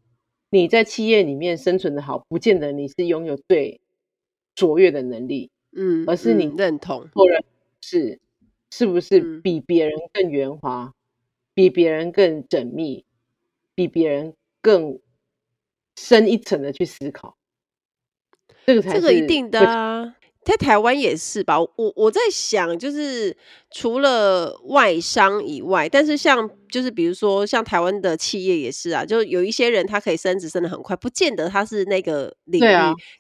[0.51, 3.81] 你在企业里面生存的好，不见得你是拥有最
[4.55, 7.45] 卓越的能力，嗯，而是你认同做人
[7.81, 8.21] 是
[8.71, 10.93] 是不是比别人更圆滑，
[11.55, 13.05] 比别人更缜密，
[13.75, 14.99] 比别人更
[15.97, 17.37] 深一层的去思考。
[18.67, 23.37] 这个这个一定的啊，在台湾也是吧，我我在想，就是
[23.71, 32.75] 除了外商以外，但是像就是比如说像台湾的企业也是啊，就有一些人他可以升职升的很快，不见得他是那个领域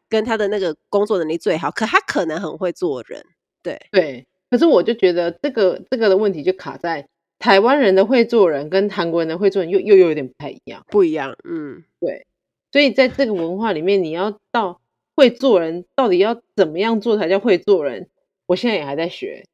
[0.09, 3.24] 跟他的那个工作能力最好，啊、可他可能很会做人，
[3.62, 4.26] 对对。
[4.50, 7.07] 可是我就觉得这个这个的问题就卡在
[7.38, 12.26] 台湾人的会做人跟韩国人的会做人又又又有点不太一样，不一样，嗯，对。
[12.70, 14.82] 所以在这个文化里面，你要到。
[15.22, 18.08] 会做人到底要怎么样做才叫会做人？
[18.46, 19.46] 我现在也还在学，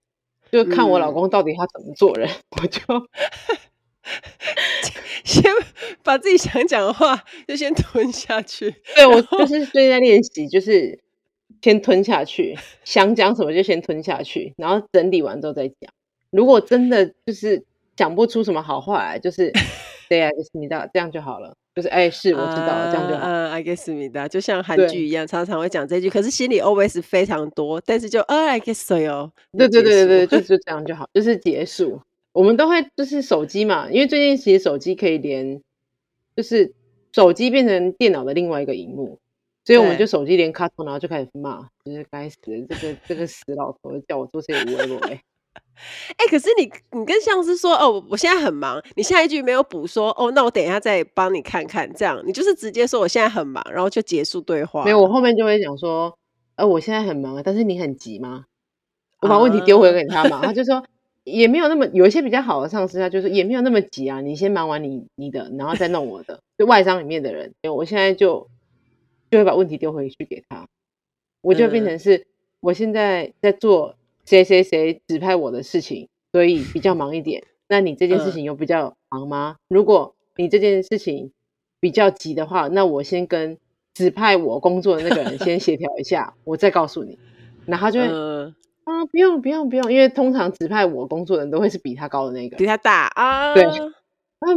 [0.50, 2.80] 就看我老公到底他怎么做人，嗯、 我就
[5.24, 5.44] 先
[6.02, 8.74] 把自己想讲的话就先吞下去。
[8.96, 10.98] 对，我就是最近在练习，就是
[11.60, 15.92] 先吞下去，想讲什么就先吞下去，然后整理完之后再讲。
[16.30, 17.62] 如果真的就是
[17.94, 19.52] 讲不出什么好话来，就是
[20.08, 21.54] 对呀，就是你知道这样就好了。
[21.78, 23.14] 就是哎，是我知道这样就。
[23.14, 29.30] 嗯，I guess me 的，就像韩剧一样，常常会讲这句，可是心里 always 非常多，但是就呃、uh,，I guess so 哟。
[29.56, 32.02] 对对对对对，就就这样就好，就是结束。
[32.32, 35.62] 我们都会就是手机嘛，因为最近其实手机可以连，
[36.34, 36.74] 就是
[37.12, 39.20] 手机变成电脑的另外一个荧幕，
[39.64, 45.18] 所以我们就手机连卡通，然后就开始骂，就是该死的这个这个死老头，叫我做这些无谓的。
[46.16, 54.84] 哎、欸，可是你你跟上司说哦，我现在很忙，你下一句没有补说哦，那我等一下再帮你看看，这样你就是直接说我现在很忙，然后就结束对话。
[54.84, 56.12] 没有，我后面就会讲说，
[56.56, 58.44] 呃，我现在很忙，但是你很急吗？
[59.20, 60.84] 我把问题丢回给他嘛，他就说
[61.24, 66.40] 也没有那么，有一些比较好的上司，他就说也没有那么急啊，你先忙完你你的，然后再弄我的。
[66.56, 68.48] 就外商里面的人，我现在就
[69.30, 70.66] 就会把问题丢回去给他，
[71.40, 72.26] 我就变成是
[72.60, 73.94] 我现在在做。
[74.28, 77.42] 谁谁谁指派我的事情，所以比较忙一点。
[77.66, 79.56] 那你这件事情有比较忙吗？
[79.56, 81.32] 嗯、如果你这件事情
[81.80, 83.56] 比较急的话，那我先跟
[83.94, 87.18] 指派我工作的那个人先协调一下，我再告诉你。
[87.64, 93.54] 然后就会、嗯、啊，不用不用不用，因为通常指派我工作的人都会是比他高的那个，比他大啊。
[93.54, 93.72] 对，啊，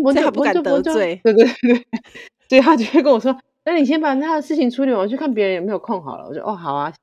[0.03, 1.21] 我他不敢得罪。
[1.23, 1.85] 对对对，
[2.49, 6.93] 所以他就会跟我说：“那你先把他的事情处理完，我去看别人有没有空好了。”我说：“哦，好啊。”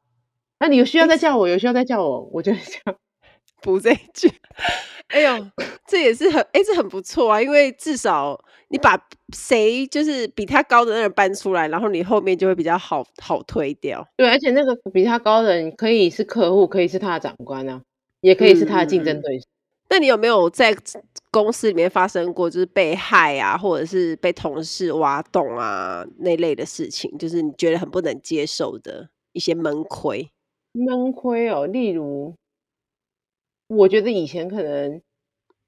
[0.61, 2.97] 那你有需要再叫我，有需要再叫我，我就这样
[3.63, 4.31] 补这一句。
[5.09, 5.51] 哎呦，
[5.87, 9.01] 这也是很哎，这很不错啊，因为至少你把
[9.35, 14.07] 谁就是比他高的那人搬出来，然后你后面就会比较好好推掉。
[14.17, 17.81] 对，而且那个比他高的人可以是客户，可以是他的长官啊，
[18.21, 19.47] 也可以是他的竞争对手。
[19.47, 19.49] 嗯，
[19.91, 20.77] 那你有没有在
[21.31, 27.17] 公司里面发生过就是被害啊，或者是被同事挖洞啊那类的事情？
[27.17, 30.31] 就是你觉得很不能接受的一些闷亏。
[30.79, 32.35] 闷亏哦，例如，
[33.67, 35.03] 我觉得以前可能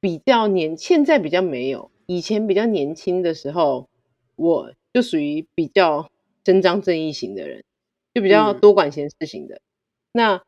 [0.00, 1.90] 比较年，现在比较没有。
[2.06, 3.88] 以前比较年轻的时候，
[4.36, 6.10] 我就属于比较
[6.44, 7.64] 伸张正义型的人，
[8.14, 9.56] 就比较多管闲事型的。
[9.56, 9.60] 嗯、
[10.12, 10.42] 那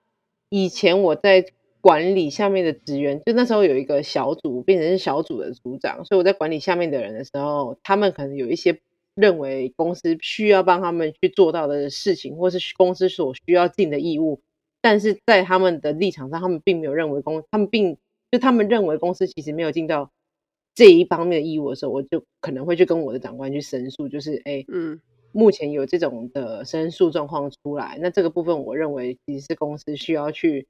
[0.49, 1.45] 以前我在
[1.81, 8.81] 管理下面的职员，就那时候有一个小组，变成是小组的组长，所以我在管理下面的人的时候，他们可能有一些
[9.15, 14.41] 认为公司需要帮他们去做到的事情，或是公司所需要尽的义务。
[14.83, 17.97] 但是在他们的立场上，他们并没有认为公，他们并
[18.31, 20.11] 就他们认为公司其实没有尽到
[20.75, 30.67] 这一方面的义务的时候，我就可能会去跟我的长官去申诉，就是哎，嗯，目前有这种的申诉状况出来，那这个部分我认为其实是公司需要去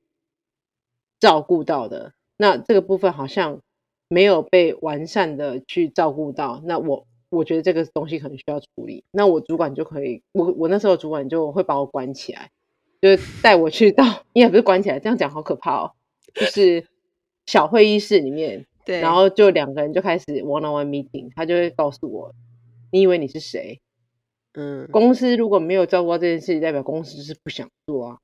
[1.18, 3.60] 照顾到的，那这个部分好像
[4.08, 12.50] 没有被完善的去照顾到，那我我觉得这个东西可能需要处理，那我主管就可以，我我那时候主管就会把我关起来。
[13.02, 15.92] 就是带我去到， 也不是关起来，这样讲好可怕哦。
[16.32, 16.86] 就是
[17.44, 22.32] 小会议室里面，对，然后就两个人就开始 one on one meeting，他就会告诉我，
[22.92, 23.80] 你以为你是谁？
[24.54, 28.18] 嗯，公司如果没有照顾到这件事情，代表公司就是不想做啊。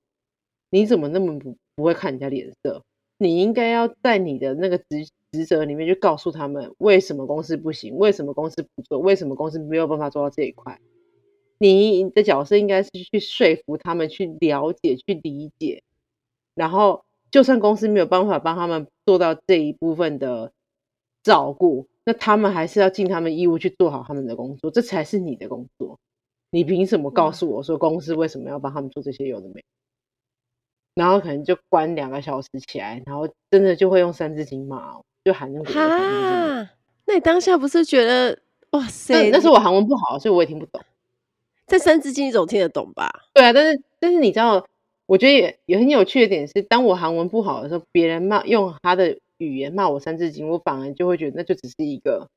[0.71, 2.83] 你怎么那么不不会看人家脸色？
[3.19, 10.79] 你应该要在你的那个职职责里面去告诉他们，为什么公司不行，为什么公司不做，为什么公司没有办法做到这一块。
[11.59, 15.83] 你的角色应该是去说服他们，去了解、去理解，
[16.55, 20.53] 然后就算公司没有办法帮他们做到这一部分的
[21.23, 25.99] 照顾，那他们还是要尽他们义务去做好他们的工作，这才是你的工作。
[26.51, 29.63] 你凭什么告诉我说公司为什么要帮他们做这些有的没？
[30.95, 36.71] 然后可能就关两个小时起来，然后真的就会用三字经骂，就喊那个哈，
[37.05, 38.39] 那你当下不是觉得
[38.71, 39.15] 哇塞？
[39.15, 40.83] 那那是我韩文不好，所以我也听不懂。
[41.69, 43.11] 这三字经你总听得懂吧？
[43.35, 44.67] 对啊，但是但是你知道，
[45.07, 52.29] 我觉得也也很有趣的点是，当我韩文不好的时候，别人骂用他的语言骂我三字经，我反而就会觉得那就只是一个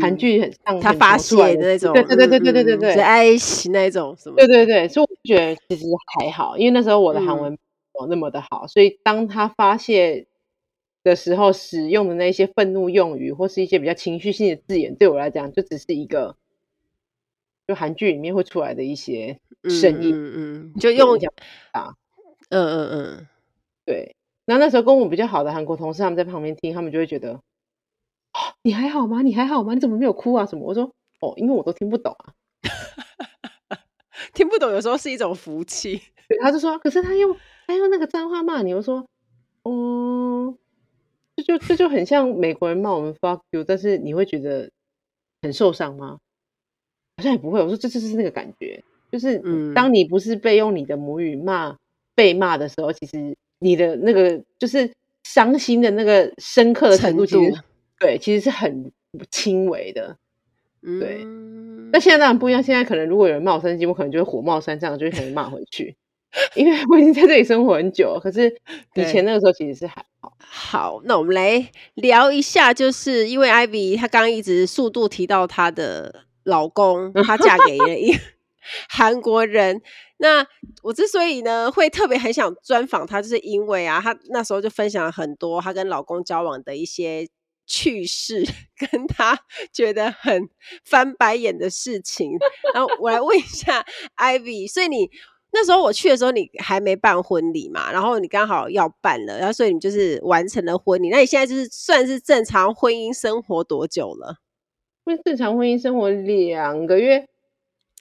[0.00, 4.36] 韩剧很像他发泄的那种，对对对对对对对对，是爱惜那种什么？
[4.36, 5.84] 对对对，所以我觉得其实
[6.18, 7.58] 还好，因为那时候我的韩文没
[8.00, 10.26] 有那么的好，所以当他发泄
[11.02, 16.34] 的时候使用的那些愤怒用语或是一些比较情绪性的字眼，对我来讲就只是一个，
[17.66, 21.32] 就韩剧里面会出来的一些声音，嗯嗯，就用讲
[21.72, 21.94] 啊，
[22.50, 23.26] 嗯嗯嗯，
[23.86, 24.14] 对。
[24.46, 27.32] 然后那时候跟我比较好的韩国同事他们在旁边听，他们就会觉得。
[27.32, 27.40] 哦
[28.62, 29.22] 你还好吗？
[29.22, 29.74] 你还好吗？
[29.74, 30.44] 你怎么没有哭啊？
[30.44, 30.64] 什么？
[30.66, 30.84] 我说
[31.20, 32.34] 哦，因为我都听不懂啊，
[34.34, 36.02] 听不懂有时候是一种福气。
[36.28, 37.34] 对，他就说，可是他用
[37.66, 39.06] 他用那个脏话骂你，我说
[39.62, 40.54] 哦，
[41.36, 44.70] 这就这就很像美国人骂我们 fuck you，但是你会觉得
[45.40, 46.18] 很受伤吗？
[47.16, 47.60] 好像也不会。
[47.60, 49.40] 我说这就是那个感觉，就是
[49.74, 51.76] 当你不是被用你的母语骂
[52.14, 54.90] 被骂的时候，其实你的那个就是
[55.24, 57.52] 伤心的那个深刻的程度，其实。
[57.96, 58.90] 对，其实是很
[59.30, 60.16] 轻微的，
[60.82, 61.22] 对。
[61.24, 65.96] 嗯、但现在当然不一样，现在可能如果有人骂我生气，我可能就会火冒三丈，就会可能骂回去，
[66.54, 68.20] 因为我已经在这里生活很久了。
[68.20, 68.50] 可是
[68.96, 70.36] 以前那个时候其实是还好。
[70.38, 78.16] 好，那我们来聊一下，就是因为 Ivy 她刚刚一直速度提到她的老公，她嫁给了一
[78.88, 79.82] 韩国人。
[80.18, 80.46] 那
[80.82, 87.28] 我之所以呢会特别很想专访她，就是因为啊，她那时候就分享了很多她跟老公交往的一些。
[87.66, 88.44] 趣事
[88.76, 89.40] 跟她
[89.72, 90.50] 觉得很
[90.84, 92.32] 翻白眼的事情，
[92.74, 93.82] 然后我来问一下
[94.20, 95.08] Ivy，所以你
[95.50, 97.90] 那时候我去的时候，你还没办婚礼嘛？
[97.90, 101.08] 然后你刚好要办了，然后所以你就是完成了婚礼。
[101.08, 104.36] 那你现在就是算是正常婚姻生活多久了？
[105.24, 107.26] 正常婚姻生活两个月，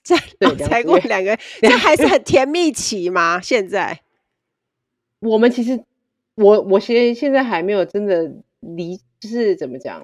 [0.04, 3.40] 才对，才过两个月，这还是很甜蜜期吗？
[3.42, 4.02] 现在
[5.22, 5.84] 我们其实，
[6.36, 9.00] 我我现现在还没有真的离。
[9.24, 10.04] 就是怎么讲，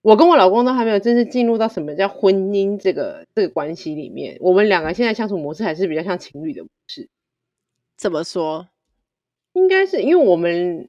[0.00, 4.38] 我跟我老公都还没有正式进入到什么叫婚姻这个这个关系里面。
[4.40, 7.10] 我们两个现在相处模式还是比较像情侣的模式。
[7.94, 8.70] 怎么说？
[9.52, 10.88] 应该是因为我们，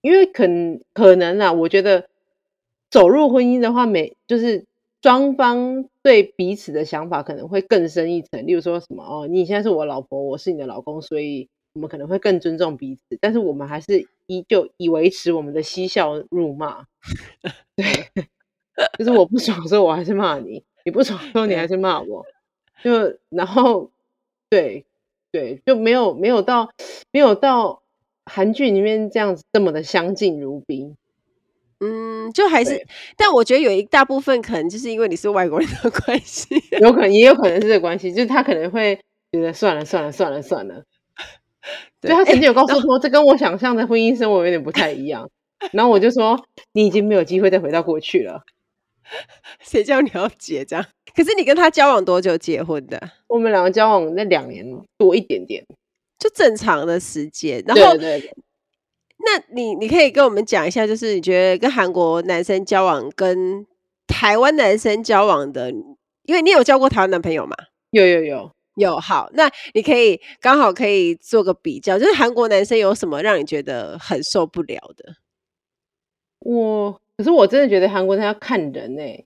[0.00, 0.48] 因为可
[0.92, 2.08] 可能啊，我觉得
[2.94, 4.66] 走入婚姻的话，每就是
[5.02, 8.46] 双方对彼此的想法可能会更深一层。
[8.46, 11.48] 例如说什么哦，你现在是我老婆，我是你的老公，所以。
[11.76, 16.86] 我们可能会更尊重彼此，但是我们还是依旧以维持我们的嬉笑辱骂。
[17.74, 17.84] 对，
[18.96, 22.24] 就是我不爽的时候，我还是骂你；你不爽的时候，你还是骂我。
[22.84, 23.90] 就然后，
[24.48, 24.84] 对
[25.32, 26.70] 对，就没有没有到
[27.10, 27.82] 没有到
[28.24, 30.96] 韩剧里面这样子这么的相敬如宾。
[31.84, 32.80] 嗯，就还是，
[33.16, 36.46] 但我觉得有一大部分可能就是因为你是外国人的 关系，
[36.80, 38.98] 有可能也有可能是这个关系，就是他可能会
[39.32, 40.82] 觉得算了算了算了算了。
[42.00, 45.28] 对，他曾经有告诉我说，这跟我想象的婚姻生活有点不太一样。
[45.72, 46.38] 然后我就说，
[46.72, 48.42] 你已经没有机会再回到过去了。
[49.60, 50.84] 谁叫你要结这样？
[51.14, 53.00] 可是你跟他交往多久结婚的？
[53.28, 54.64] 我们两个交往那两年
[54.98, 55.64] 多一点点，
[56.18, 57.62] 就正常的时间。
[57.66, 58.34] 然后，对对对，
[59.24, 63.66] 那你你可以跟我们讲一下，就是你觉得跟韩国男生交往跟
[64.06, 65.70] 台湾男生交往的，
[66.24, 67.54] 因为你有交过台湾男朋友吗？
[67.90, 68.50] 有有有。
[68.76, 75.14] 有好，那你可以刚好可以做个比较，就是韩国男生有什么让你觉得很受不了的？
[76.40, 79.24] 我可是我真的觉得韩国人要看人欸。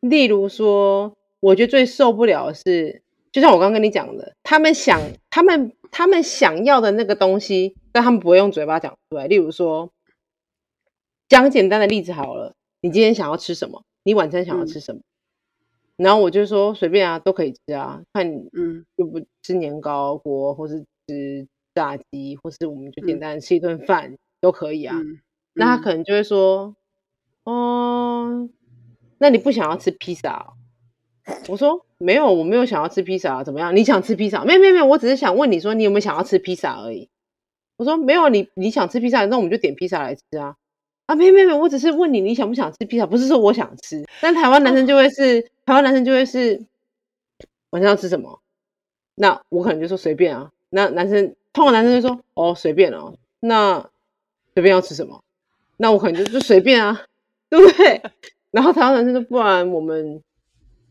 [0.00, 9.26] 例如说，我觉得最受不了的是，就像我刚刚跟你讲的，他们想他们他们想要的那个东西，但他们不会用嘴巴讲出来。
[9.26, 9.90] 例如说，
[11.28, 13.84] 讲简单的例子好了，你今天想要吃什么？
[14.02, 15.00] 你晚餐想要吃什么？
[15.00, 15.04] 嗯
[16.00, 24.96] 然后我就说随便啊，都可以吃啊，看你嗯，又不吃年糕锅，或是吃炸鸡，或是我们就简单吃一顿饭、嗯、都可以啊。
[25.52, 26.74] 那他可能就会说，
[27.44, 28.48] 哦，
[29.18, 30.56] 那你不想要吃披萨、哦？
[31.48, 33.74] 我说没有，我没有想要吃披萨啊，怎么样？
[33.76, 34.44] 你想吃披萨？
[34.44, 37.08] 没有没有没有，我只是想问你说你有没有想要吃披萨而已。
[37.76, 40.56] 我说没有，你你想吃披萨，那我们就点披萨来吃啊。
[41.06, 43.06] 啊，没有没有，我只是问你，你想不想吃披萨？
[43.06, 44.04] 不是说我想吃。
[44.20, 46.64] 但台湾男生就会是，台湾男生就会是，
[47.70, 48.40] 晚上要吃什么？
[49.14, 50.50] 那我可能就说随便啊。
[50.68, 53.14] 那男生，通常男生就说哦随便哦。
[53.40, 53.88] 那
[54.54, 55.22] 随便要吃什么？
[55.76, 57.02] 那我可能就就随便啊，
[57.48, 58.02] 对不对？
[58.52, 60.22] 然后台湾男生说不然我们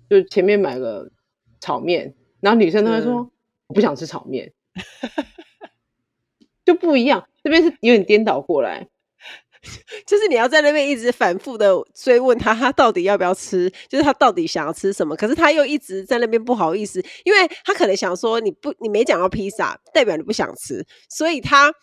[0.10, 1.12] 就前面买个
[1.60, 3.32] 炒面，然后女生都会说、嗯、
[3.68, 4.52] 我不想吃炒面，
[6.66, 7.28] 就不一样。
[7.44, 8.88] 这边是有点颠倒过来。
[10.08, 15.14] 就是你要在那边一直反复的追问他，他到底要不要吃，就是他到底想要吃什么。
[15.18, 20.86] 可是他又一直在那边不好意思，因为他可能想说你不，你没讲到披萨，代表你不想吃。
[21.10, 21.74] 所以他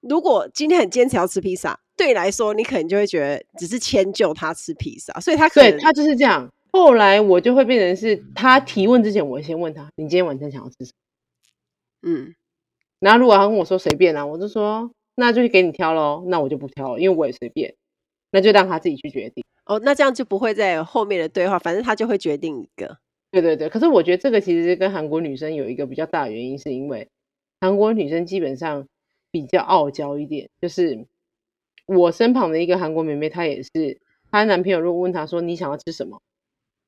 [0.00, 6.50] 如果今天很坚持要吃披萨，对你来说，你可能就会觉得只是迁就他吃披萨，所以他可能对他就是这样。
[6.70, 10.92] 后来我就会变成是他提问之前，我先问他：“你今天晚餐想要吃什么？”
[12.02, 12.34] 嗯，
[13.00, 17.74] 然后如果他跟我说随便啊，我就说那就给你挑喽，那我就不挑了，因为我也随便，
[18.30, 19.44] 那就让他自己去决定。
[19.64, 22.98] 哦，那这样就不会在后面的对话，反正他就会决定一个。
[23.30, 27.08] 对对对，可是我觉得这个其实跟韩国女生有一个比较大的原因，是因为
[27.60, 28.86] 韩国女生基本上
[29.30, 30.48] 比较傲娇一点。
[30.62, 31.06] 就是
[31.86, 34.00] 我身旁的一个韩国妹妹，她也是，
[34.30, 36.22] 她男朋友如果问她说你想要吃什么？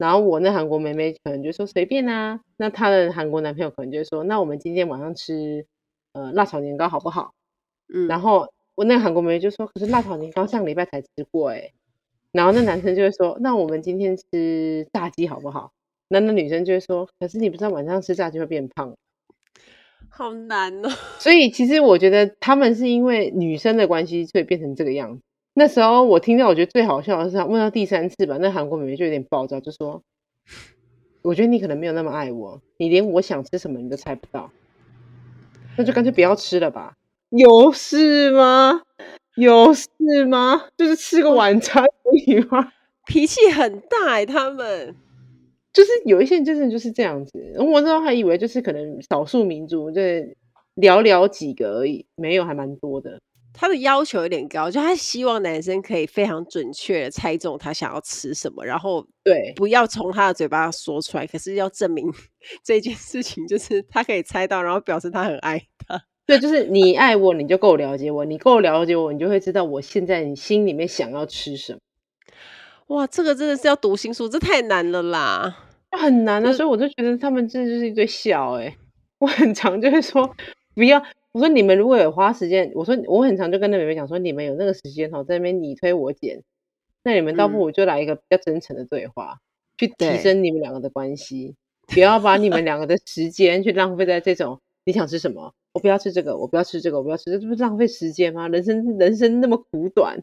[0.00, 5.66] 然后我那韩国妹妹可能就说随便啊，那她的韩国男朋友可能就说那我们今天晚上吃
[6.14, 7.34] 呃辣炒年糕好不好？
[7.92, 11.74] 嗯，然后我那个韩国妹妹就说可是辣炒年糕上个礼拜才吃过诶。
[12.32, 15.72] 然后那男生就会说那我们今天吃炸鸡好不好？
[16.08, 18.96] 那那女生就会说可是你不知道晚上吃炸鸡会变胖，
[20.08, 20.88] 好难哦。
[21.18, 25.22] 所以其实我觉得他们是因为女生的关系，所以变成这个样子。
[25.54, 30.02] 那时候我听到，我觉得最好笑的是，问到第三次吧，那韩国妹妹就有点暴躁，就说
[31.22, 34.50] ：“我觉得你可能没有那么爱我，你连我想吃什么你都猜不到，
[35.76, 36.94] 那就干脆不要吃了吧。”
[37.30, 38.82] 有事吗？
[39.36, 39.88] 有事
[40.28, 40.68] 吗？
[40.76, 42.72] 就是吃个晚餐而已吗？
[43.06, 44.94] 脾气很大哎，他们
[45.72, 47.54] 就是有一些人真的就是这样子。
[47.58, 53.20] 我那时候还以为就是可能少数民族，就寥寥几个而已，没有，还蛮多的。
[53.52, 62.06] 他的要求有点高，就他希望男生可以非常准确的猜中他想要吃什么，然后对，不要从他的嘴巴说出来，可是要证明
[62.64, 66.00] 这件事情就是他可以猜到，然后表示他很爱他。
[66.26, 71.80] 对，就是你爱我，你就够了解我，你够了解我，你就会知道我现在你心里面想要吃什么。
[72.86, 76.46] 哇，这个真的是要读心术，这太难了啦，很难啊！
[76.46, 78.76] 就是、所以我就觉得他们真的就是一堆笑哎、欸，
[79.18, 80.34] 我很常就会说
[80.74, 81.02] 不要。
[81.32, 86.42] 我说你们如果有花时间，我说我很常就跟那妹妹讲说，你们有那个时间哈，在那边你推我拣，
[87.04, 89.40] 那你们倒不如就来一个比较真诚的对话，嗯、
[89.78, 91.54] 去提升你们两个的关系，
[91.86, 98.48] 不要把你们两个的时间去浪费在这种你想吃什么，我不要吃这个，我不要吃这个，我不要吃这个，这不是浪费时间吗？
[98.48, 100.20] 人生人生那么苦短，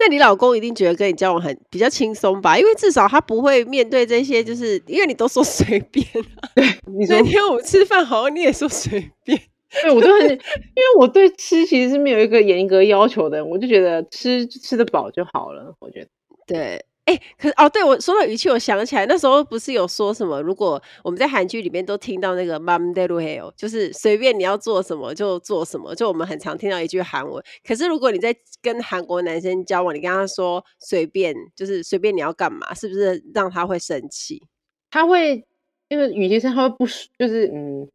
[0.00, 2.58] 那你老公一定觉得跟你交往很比较轻松吧？
[2.58, 6.04] 因为至少他不会面对这些，就是因为你都说随便、
[6.40, 9.40] 啊，对，你说那天我们吃饭好像你也说随便。
[9.82, 15.74] 对，我都很， 因为我对吃其实是没有一个严格要求的，我就觉得吃吃得饱就好了。
[15.80, 16.08] 我觉得，
[16.46, 27.42] 对，哎、可是哦，对我说到语气，我想起来那时候不是有说什么，如果我们在韩剧里面都听到那个 “mam d e l u h e 就是随便你要做什么就做什么，就我们很常听到一句韩文。
[27.66, 34.42] 可是如果你在跟韩国男生交往，你跟他说“随便”，就是随便你要干嘛，是不是让他会生气？
[34.90, 35.44] 他会
[35.88, 36.86] 因为语气上他会不
[37.18, 37.88] 就是嗯。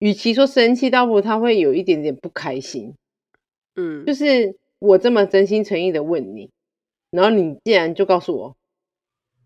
[0.00, 2.94] 与其说生气，倒不如他会有一点点不开心。
[3.76, 6.50] 嗯，就是我这么真心诚意的问你，
[7.10, 8.56] 然后你既然就告诉我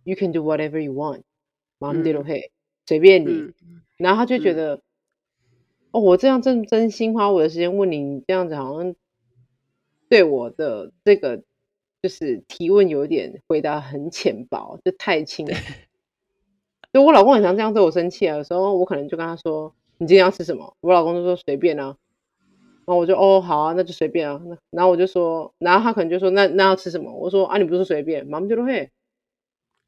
[0.05, 2.51] ，you can do whatever you want，mom did okay，
[2.87, 3.53] 随便你。
[3.97, 4.81] 然后他就觉得
[5.91, 8.95] 哦，我这样真真心花我的时间问你，你这样子好像
[10.09, 11.43] 对我的这个
[12.01, 15.57] 就是提问有点回答很浅薄，就太轻了。
[16.93, 19.75] 就我老公很常这样对我生气啊，有时候我可能就跟他说。
[19.99, 20.77] 你今天要吃什么？
[20.81, 21.97] 我老公就说随便啊，
[22.85, 24.41] 然后我就哦好啊，那就随便啊。
[24.45, 27.13] 那然后我就说，然后他可能就说那那要吃什么？
[27.13, 28.91] 我说啊，你不是说随便，妈妈就说嘿。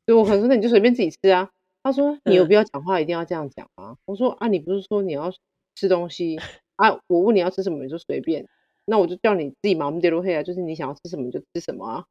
[0.07, 1.51] 所以我可能说那你就随便自己吃啊。
[1.83, 3.97] 他说你有必要讲话一定要这样讲吗？
[4.05, 5.33] 我说啊，你不是说你要
[5.75, 6.39] 吃东西
[6.77, 7.01] 啊？
[7.09, 8.47] 我问你要吃什么，你就随便。
[8.85, 12.05] 那我就叫你自己妈妈就说嘿啊，就是你想要吃什么你就吃什么啊。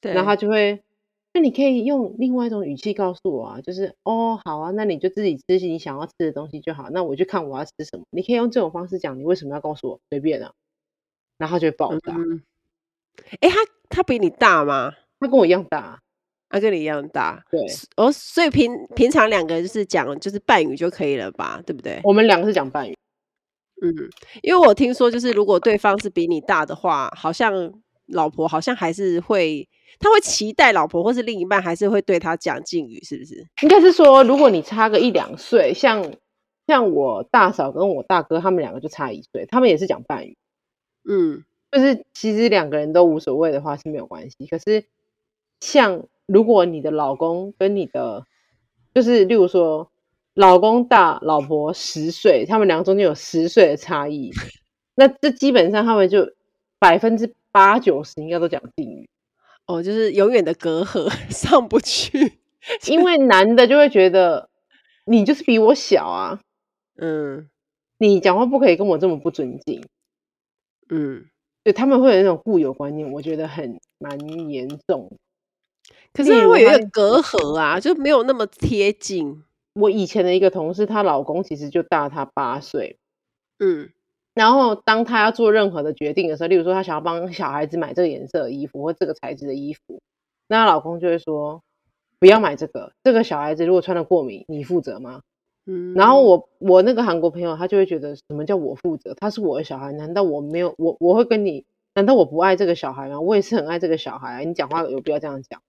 [0.00, 0.82] 对，然后他就会。
[1.34, 6.90] 那你可以用另外一种语气告诉我啊，就是哦，好啊，那你就自己吃你想要吃的东西就好。
[6.90, 8.04] 那我就看我要吃什么。
[8.10, 10.00] 你可以用这种方式讲，你为什么要告诉我？
[10.10, 10.52] 随便啊，
[11.38, 12.12] 然后他就会爆炸。
[12.12, 12.42] 哎、嗯
[13.40, 13.56] 欸，他
[13.88, 14.92] 他比你大吗？
[15.20, 15.98] 他跟我一样大，
[16.50, 17.42] 他跟你一样大。
[17.50, 17.60] 对，
[17.96, 21.62] 哦，所以平平常两个人就是讲就是半语就可以了吧？
[21.64, 21.98] 对不对？
[22.04, 22.94] 我们两个是讲半语。
[23.80, 23.88] 嗯，
[24.42, 27.72] 因为我听说就是如果对方是比你大的话，好像
[28.08, 29.66] 老婆好像还是会。
[29.98, 33.46] 他会期待老婆或是另一半还是会对他讲敬语，是不是？
[33.62, 36.12] 应该是说，如果你差个一两岁，像
[36.66, 40.36] 像我大嫂跟我大哥他们两个就差一岁，他们也是讲半语。
[41.08, 44.46] 嗯，就是其实两个人都无所谓的话是没有关系。
[44.46, 44.84] 可是
[45.60, 48.24] 像如果你的老公跟你的，
[48.94, 49.90] 就是例如说
[50.34, 54.30] 老公大老婆十岁，他们两个中间有十岁的差异，
[54.94, 56.32] 那这基本上他们就
[56.78, 59.08] 百分之八九十应该都讲敬语。
[59.66, 62.38] 哦，就是永远的隔阂 上不去，
[62.88, 64.48] 因为男的就会觉得
[65.06, 66.40] 你就是比我小啊，
[67.00, 67.48] 嗯，
[67.98, 69.82] 你讲话不可以跟我这么不尊敬，
[70.88, 71.26] 嗯，
[71.64, 74.18] 对，他们会有那种固有观念，我觉得很蛮
[74.50, 75.10] 严重。
[76.12, 79.42] 可是他会有一个隔阂啊，就没有那么贴近。
[79.74, 82.98] 我以前的一个同事，她老公其实就大她八岁，
[83.58, 83.88] 嗯，
[84.34, 90.00] 然后当他要做任何的决定的时候，例如说他想要帮小孩子买这个颜色的衣服或这个材质的衣服，
[90.48, 91.62] 那她老公就会说
[92.18, 95.20] 不要买这个，这个小孩子如果穿了过敏，你负责吗？
[95.66, 99.14] 嗯，然后我我那个韩国朋友他就会觉得什么叫我负责？
[99.14, 101.66] 他是我的小孩，难道我没有我我会跟你？
[101.94, 103.20] 难道我不爱这个小孩吗？
[103.20, 104.38] 我也是很爱这个小孩啊！
[104.40, 105.60] 你讲话有必要这样讲？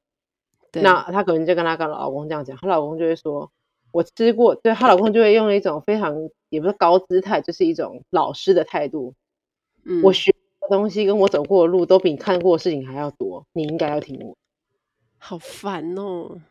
[0.71, 3.51] 那她可能就跟她跟老公这样讲，她老公就会说。
[3.93, 9.13] 我吃过，对，她老公就会用一种非常也不是高姿态，就是一种老师的态度。
[9.85, 14.35] 嗯，我学的东西跟我走过的路都比你看过的事情还要多，你应该要听我。
[15.19, 16.41] 好烦哦！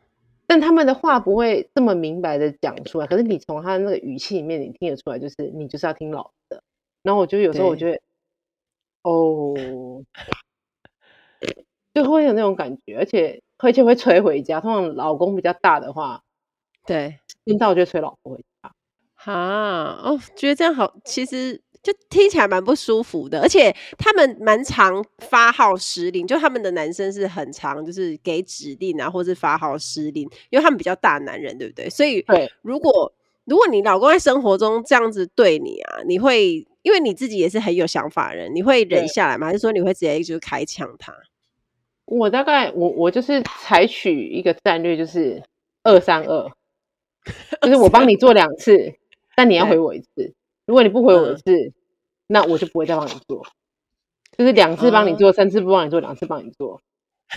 [0.46, 6.62] 但他们的话不会这么明白的讲出来，可是你从他的那个语气里面，你听得出来，就是你就是要听老的。
[7.02, 8.00] 然后我就有时候我觉得，
[9.02, 10.04] 哦，
[11.92, 14.60] 就会有那种感觉，而且而且会催回家。
[14.60, 16.22] 通常老公比较大的话，
[16.86, 17.18] 对。
[17.44, 18.72] 听到就催老婆回家，
[19.14, 31.90] 哈哦，觉得这样好，其实就听起来蛮不舒服的，而且他们蛮常发号施令，就他们的男生是很常就是给指令啊，或是发号施令，因为他们比较大男人，对不对？
[31.90, 33.12] 所以，对，如果
[33.44, 39.48] 如果你老公在生活中这样子对你啊，你会因为你自己也是很有想法的人，你会忍下来吗？
[39.48, 41.12] 还是说你会直接就开枪他？
[42.04, 45.42] 我大概我我就是采取一个战略，就是
[45.82, 46.48] 二三二。
[47.62, 48.94] 就是我帮你做两次，
[49.36, 50.34] 但你要回我一次。
[50.66, 51.74] 如果你不回我一次，嗯、
[52.26, 53.46] 那我就不会再帮你做。
[54.36, 56.80] 就是两次帮你做，嗯、三次不帮你做，两次帮你做。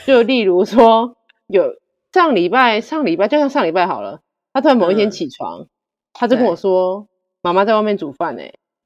[0.06, 1.16] 就例如说，
[1.48, 1.76] 有
[2.14, 4.22] 上礼拜，上礼拜就像上礼拜好了，
[4.54, 5.70] 他突然某一天起床，嗯、
[6.14, 7.08] 他就跟我说
[7.44, 8.44] ：“妈妈在外面煮饭呢，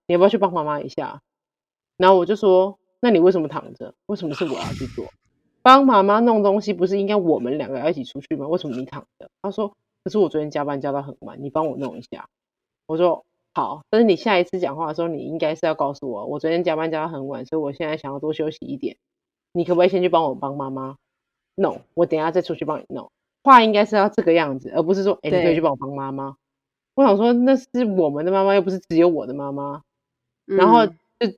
[0.07, 1.21] 你要不要去帮妈妈一下？”
[1.97, 3.93] 然后我就说：“那你为什么躺着？
[4.07, 5.05] 为什么是我要去做？
[5.61, 8.47] 帮妈妈弄东西不是应该我们两个要一起出去吗？
[8.47, 9.75] 为什么你躺着？”他说。
[10.03, 12.27] 可是我昨天加班加到很晚，你帮我弄一下。
[12.87, 18.97] 我说好，但是你下一次讲话的时候，你应该是要告诉我，我昨天加班加到很晚，所以我现在想要多休息一点。
[19.51, 20.95] 你可不可以先去帮我帮妈妈
[21.55, 21.81] 弄？
[21.93, 23.11] 我等一下再出去帮你弄。
[23.43, 26.35] 话应该是要这个样子，而不是说，哎、欸，你可以去帮我帮妈妈。
[26.95, 29.81] 我想说，那是我们的妈妈，又不是只有我的妈妈。
[30.45, 30.93] 然后就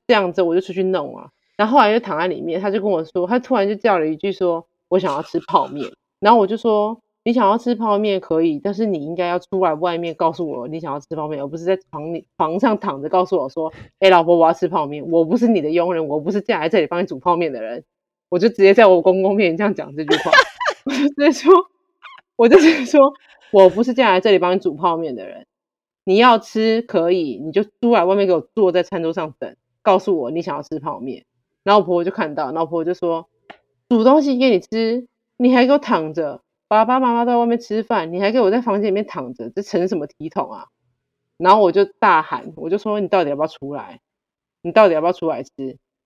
[0.06, 1.30] 这样子，我就出去弄啊。
[1.56, 5.90] 然后后来就躺在里面，他就跟我说，他突然就叫了一句说，我想要吃泡面。
[6.20, 7.00] 然后我就说。
[7.24, 17.84] 你想要吃泡面可以，但是你应该要出来外面告诉我你想要吃泡面，而不是在床里床上躺着告诉我说：“哎、老婆，我要吃泡面。”我不是你的佣人，我不是嫁来这里帮你煮泡面的人。
[18.28, 20.32] 我就直接在我公公面前这样讲这句话，
[20.84, 21.52] 我就直接说，
[22.34, 23.00] 我就直接说，
[23.52, 25.46] 我不是嫁来这里帮你煮泡面的人。
[26.04, 31.24] 你要吃可以，你就出来外面给我坐在餐桌上等，告诉我你想要吃泡面。
[31.62, 33.28] 然后我婆婆就看到，然后婆婆就说
[33.88, 35.06] ：“煮东西给你吃，
[35.36, 36.40] 你还给我躺着。”
[36.72, 40.68] 爸爸妈妈在外面吃饭，你还给我在房间里面躺着，这成什么体统啊？
[41.36, 44.00] 然后我就大喊，我就说，你到底要不要出来？
[44.62, 45.50] 你到底要不要出来吃？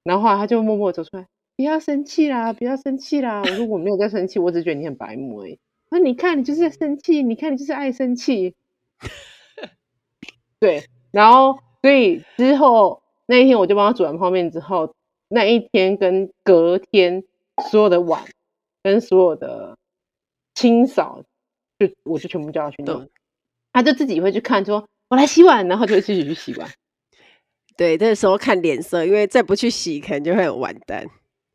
[0.02, 3.42] 然后后来他就默默走出来，不要生气啦，不要生气啦。
[3.42, 5.56] 我说我没有在生气，我只是觉得你很白目而已。
[5.88, 8.56] 他说你看你就是在生气，你看你就是爱生气。
[10.58, 14.92] 对，然后所以之后那一天我就帮他煮完泡面之后，
[15.28, 17.22] 那一天跟隔天
[17.70, 18.24] 所有的碗
[18.82, 19.76] 跟所有的。
[20.56, 21.22] 清扫，
[21.78, 23.06] 就我就全部叫他去弄，
[23.72, 26.68] 他就自己会去看，说我来洗碗，然后就会继续去洗碗。
[27.76, 31.06] 对，那时候看脸色，因为再不去洗，可能就会很完蛋。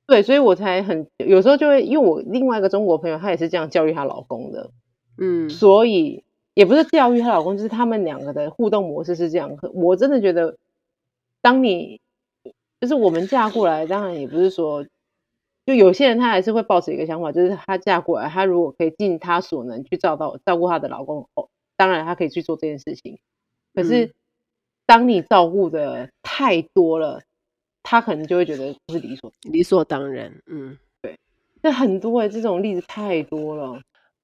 [0.06, 4.70] 对，所以我才很有时候就会，因为我另外一个中国朋友，她也是这样教育她老公的，
[5.18, 6.24] 嗯，所以
[6.54, 9.58] 也不是教育她老公，就是他们两个的互动模式是这样。
[9.74, 10.58] 我真的觉得，
[11.42, 12.00] 当你
[12.80, 14.86] 就是我们嫁过来，当然也不是说。
[15.72, 21.48] 就有些人他还是会抱持一个想法，就是她嫁过来，她如果可以尽她所能去照到照顾她的老公，哦，
[21.78, 23.20] 当然她可以去做这件事情。
[23.74, 24.12] 可是
[24.86, 27.22] 当你照顾的太多了，
[27.84, 30.42] 她可能就会觉得不是理所理所当然。
[30.46, 31.18] 嗯，对，
[31.62, 33.82] 那很多哎，这种例子太多了。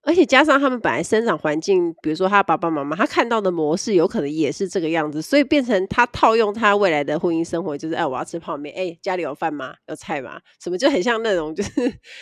[0.08, 9.76] 而且加上他们本来生长环境，比如说他爸爸妈妈，他看到的模式有可能也是这个样子，所以变成他套用他未来的婚姻生活，就是哎，我要吃泡面，哎，家里有饭吗？
[9.88, 10.40] 有菜吗？
[10.64, 11.74] 什么就很像那种，就是，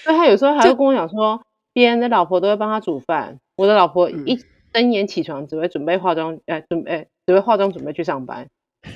[0.03, 1.39] 所以他有时候 还会跟我讲说，
[1.73, 8.47] 别人的老婆都会帮他煮饭，我的老婆一睁眼起床只会准备化妆，哎，准备只会化妆准备去上班。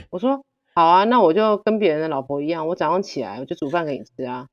[0.10, 4.48] 我说好啊，那我就跟别人的老婆一样，我早上起来我就煮饭给你吃啊，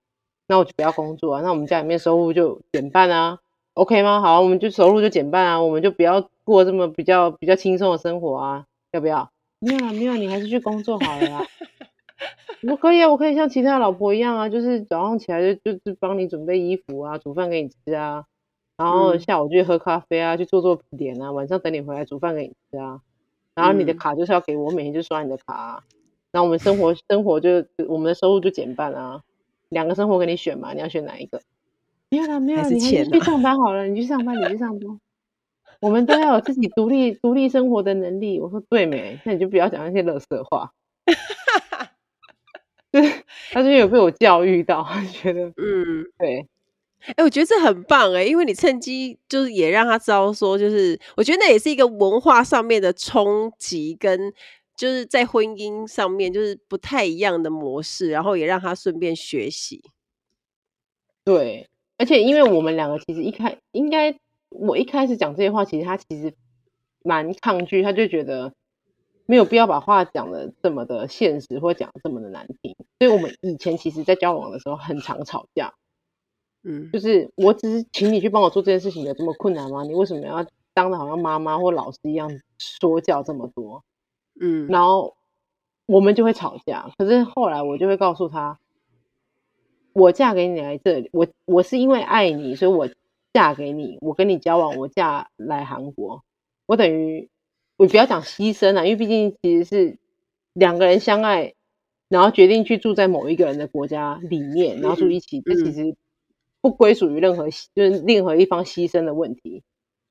[0.47, 3.39] 那我就不要工作啊，那我们家里面收入就减半啊。
[3.77, 4.23] OK 吗？
[4.23, 9.31] 好，我们就收入就减半啊，我们就不要过这么比较比较轻松的生活啊，要不要？
[9.59, 11.43] 没有啊，没有，你还是去工作好了呀。
[12.67, 18.25] 我可以啊，我可以像其他老婆一样啊，就是早上起来就就就帮你准备衣服啊，煮饭给你吃啊，
[18.79, 23.03] 然后下午就去喝咖啡啊，去做做脸啊，晚上等你回来煮饭给你吃啊，
[23.55, 25.83] 然后你的卡就是要给我，每天就刷你的卡啊，
[26.33, 29.23] 然后我们生活生活就我们的收入就减半啊，
[29.69, 31.43] 两个生活给你选嘛，你要选哪一个？
[32.11, 35.01] 没有啦，没有啦，你还是去上班好了，你去上班，你去上班。
[35.81, 38.41] 我们都要有自己独立独立生活的能力。
[38.41, 39.21] 我说对没？
[39.25, 40.73] 那你就不要讲那些垃圾话。
[42.91, 46.47] 对， 他就有被我教育到， 觉得嗯，对。
[47.01, 54.33] 哎、欸，我觉得这很棒哎，因为你趁机就是也让他知道说，就是我觉得那也是一个文化上面的冲击，跟
[54.75, 59.83] 就是在婚姻上面就是不太一样的模式，然后也让他顺便学习。
[61.23, 61.69] 对，
[61.99, 64.17] 而且因为我们两个其实一开应该。
[64.49, 66.33] 我一开始讲这些话，其实他其实
[67.03, 68.55] 蛮抗拒，他就觉得
[69.27, 72.75] 没有必要把话讲的这么的现实，或讲得这么的难听。
[73.01, 75.75] 所以我们以前其实，在交往的时候很常吵架。
[76.63, 79.83] 嗯，就是我只是请你去帮我做这件事情，有这么困难吗？
[79.83, 83.83] 你为什么要当的好像妈妈或老师一样说教这么多？
[84.41, 85.17] 嗯，然后
[85.87, 86.89] 我们就会吵架。
[86.97, 88.59] 可是后来我就会告诉他，
[89.97, 92.89] 我嫁给你来这里，我我是因为爱你，所以我。
[93.37, 96.25] 嫁给你，我跟你交往，我嫁来韩国，
[96.65, 97.29] 我等于
[97.77, 99.99] 我不要讲牺牲啊，因为毕竟其实是
[100.55, 101.53] 两个人相爱，
[102.09, 105.95] 然后决定去住在某一个人的国家里面，然后住一起，这其实
[106.63, 109.63] 不归属于任何就是任何一方牺牲的问题。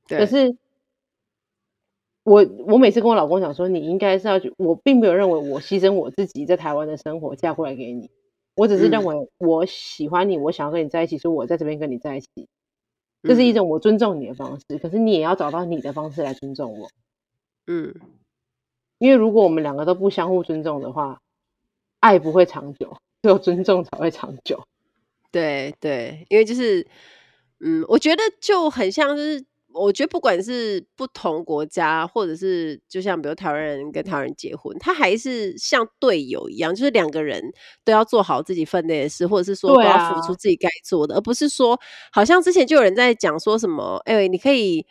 [0.07, 0.55] 可是
[2.21, 8.11] 我我每次跟我老公讲说，你应该是要去，我并没有认为我牺牲我自己在台湾的生活嫁过来给你，
[8.56, 12.28] 我只是认为我喜欢你，我想要跟你在一起，所以我在这边跟你在一起。
[13.24, 16.89] 这是一种我尊重你的方式，可是你也要找到你的方式来尊重我。
[17.68, 17.93] 嗯，
[18.97, 21.20] 因为如果我们两个都不相互尊重的话，
[21.99, 24.64] 爱不会长久，只有尊重才会长久。
[25.32, 26.88] 对对，因为就是，
[27.60, 29.45] 嗯，我觉得就很像就是。
[29.76, 37.43] 我觉得不管是不同国家，或者是就像比如台湾人跟台湾人结婚，他还是像队友一样，就是两个人
[37.84, 41.78] 都要做好自己分内的事，或者是说都要付出自己该做的，啊、而不是说
[42.13, 44.86] 好像之前就有人在讲说什么，哎、欸，你可以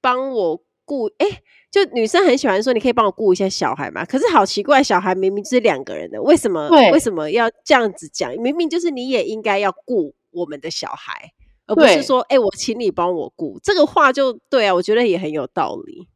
[0.00, 8.34] 帮我顾，哎、欸，就女生很喜欢说你可以帮我顾一下小孩嘛，可是好奇怪，小孩明明就是两个人的，为什么为什么要这样子讲？
[8.36, 11.33] 明明就是你也应该要顾我们的小孩。
[11.66, 16.08] 而不是说，哎、欸，我请你帮我顾这个话就对啊，我觉得也很有道理。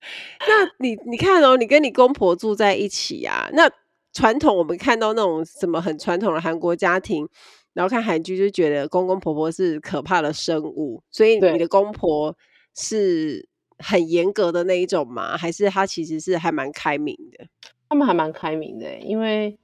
[0.46, 3.70] 那你你看哦，你跟你公婆住在一起啊，那
[4.12, 7.28] 传统我们看到那种什么很传统的韩国家庭，
[7.72, 12.36] 然后看韩剧就觉得公公婆婆是可怕的生物，所以你的公婆
[12.74, 13.48] 是
[13.78, 15.36] 很严格的那一种吗？
[15.36, 17.46] 还是他其实是还蛮开明的？
[17.88, 19.58] 他们还蛮开明的，因为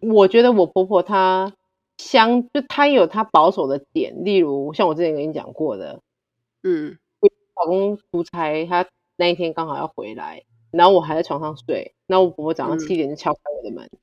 [0.00, 1.54] 我觉得我婆婆她。
[1.98, 6.00] 相就他有他保守的点，例如像我之前跟你讲过的，
[6.62, 6.98] 嗯，
[7.56, 8.86] 老公出差，他
[9.16, 13.98] 那一天刚好要回来，然后我还在床上睡，那我婆婆早上七点就敲开我的门，嗯、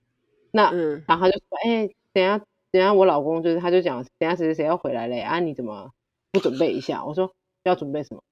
[0.51, 2.39] 那嗯，然后他就说，哎、欸，等下
[2.71, 5.91] 等下我老公就是他就讲，等下谁谁谁要回来嘞，啊，你怎么
[6.31, 7.05] 不准备一下？
[7.05, 7.31] 我说
[7.63, 8.23] 要准备什么？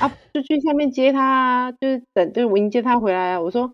[0.00, 3.40] 啊，就去下面接他，就是等就是我迎接他回来啊。
[3.40, 3.72] 我说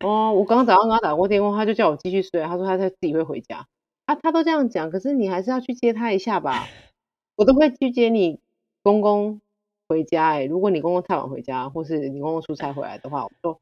[0.00, 3.66] 哦，我刚刚早上跟他打过电话，他就叫我继续睡，他说他他自己会回家。
[4.12, 6.68] 啊，他都这样讲，可是你还是要去接他一下吧。
[7.36, 8.38] 我都会去接你
[8.82, 9.40] 公公
[9.88, 10.42] 回家，欸。
[10.42, 13.60] 哎，如果你公公太晚回家，或是你公公出差回来的话，我说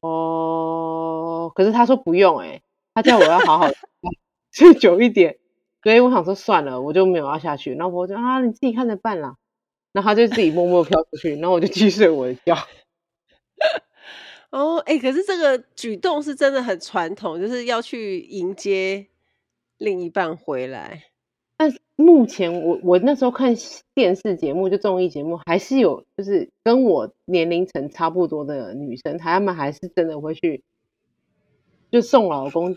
[0.00, 1.52] 哦。
[1.54, 2.62] 可是他说不用，欸，哎，
[2.94, 3.68] 他叫我要好好
[4.50, 5.38] 睡久一点。
[5.82, 7.74] 所以我想说算了，我就没有要下去。
[7.74, 9.36] 然后我就啊，你自己看着办啦。
[9.92, 12.56] 然后他就自己默默飘出去，然后我就继续睡我的觉。
[14.50, 19.06] 哦，哎，可是这个举动是真的很传统，就是要去迎接。
[19.82, 21.02] 另一半回来，
[21.56, 23.52] 但目前我我那时候看
[23.94, 30.62] 电视节目，就综艺节目，还是有就是跟我年龄层差不多的女生，她们还是真的会去，
[31.90, 32.76] 就送老公，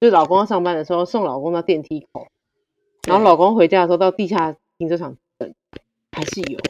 [0.00, 2.28] 就老公要上班的时候送老公到电梯口，
[3.08, 5.52] 然后老公回家的时候到地下停车场等，
[6.12, 6.60] 还是有。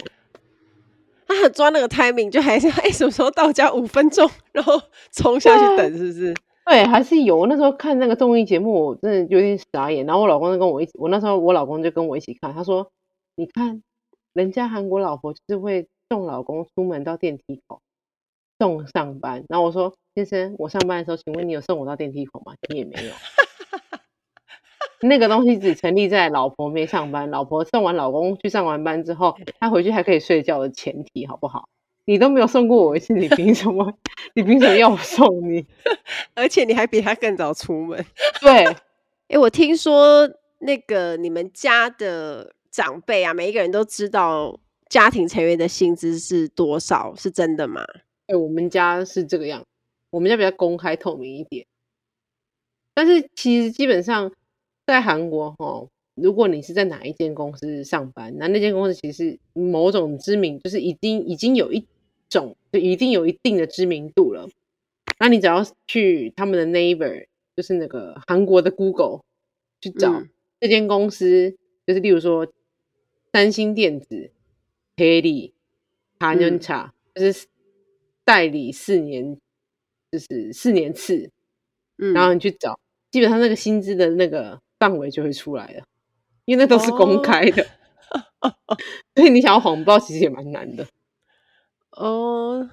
[1.28, 4.80] 他很抓那个 timing，就还是哎、欸、什么时候到家五分钟，然后
[5.12, 6.34] 冲下去等，是不是？
[6.68, 7.46] 对，还是有。
[7.46, 10.04] 那时候看那个综艺节目，我真的有点傻眼。
[10.04, 12.52] 然后我老公就跟我一起，我那时候我老公就跟我一起看。
[12.52, 12.90] 他说
[13.36, 13.82] ：“你看，
[14.32, 17.80] 人家韩国老婆就是会送老公出门到电梯口，
[18.58, 23.12] 送上班。”然后我说：“先生，我上班的时候，请问你有送我到电梯口吗？”你也没有。
[25.06, 31.68] 那个东西只成立在老婆没上班，老婆送完老公去上完班之后，他回去还可以睡觉的前提，好不好？
[32.06, 33.92] 你都没有送过我一次，你凭什么？
[34.34, 35.66] 你凭什么要我送你？
[36.34, 38.02] 而且你还比他更早出门。
[38.40, 38.76] 对，哎、
[39.30, 40.28] 欸，我听说
[40.60, 47.84] 那个你们家的长辈啊，每一个人都知道家庭成员的薪资是多少，是真的吗？
[48.28, 49.64] 哎、欸，我们家是这个样，
[50.10, 51.66] 我们家比较公开透明一点。
[52.94, 54.32] 但是其实基本上
[54.86, 61.84] 在韩国哈，如果你是在哪一间公司上班，那那间公司其实某种知名，就是已经已经有一
[62.28, 64.48] 种就一定有一定的知名度了。
[65.18, 69.20] 那你只要去他们的 Naver，就是那个韩国的 Google
[69.80, 70.22] 去找
[70.60, 72.46] 这间公司，嗯、就是例如说
[73.32, 74.30] 三星电子、
[76.18, 77.46] 恩茶，就是
[78.24, 79.38] 代理四年，
[80.10, 81.30] 就是四年次，
[81.98, 82.78] 嗯，然后你去找。
[83.10, 85.84] 基本上那个薪资的那个范围就会出来了，
[86.44, 87.64] 因为那都是公开的，
[88.40, 88.52] 哦、
[89.16, 90.86] 所以你想要谎报其实也蛮难的。
[91.96, 92.70] 哦，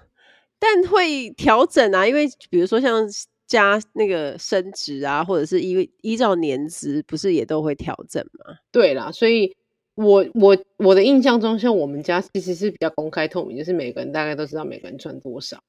[0.59, 3.07] 但会调整啊，因为比如说像
[3.47, 8.57] 加那个升职啊，或者是依依照年资，不是也都会调整吗？
[8.71, 9.55] 对啦，所以
[9.95, 15.63] 我我我的印象中，像我们家其实是比较公开透明，就是每个人大概都知道每个人赚多少。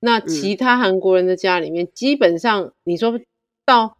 [0.00, 3.18] 那其他韩国人的家里面，嗯、基本上你说
[3.64, 3.96] 到。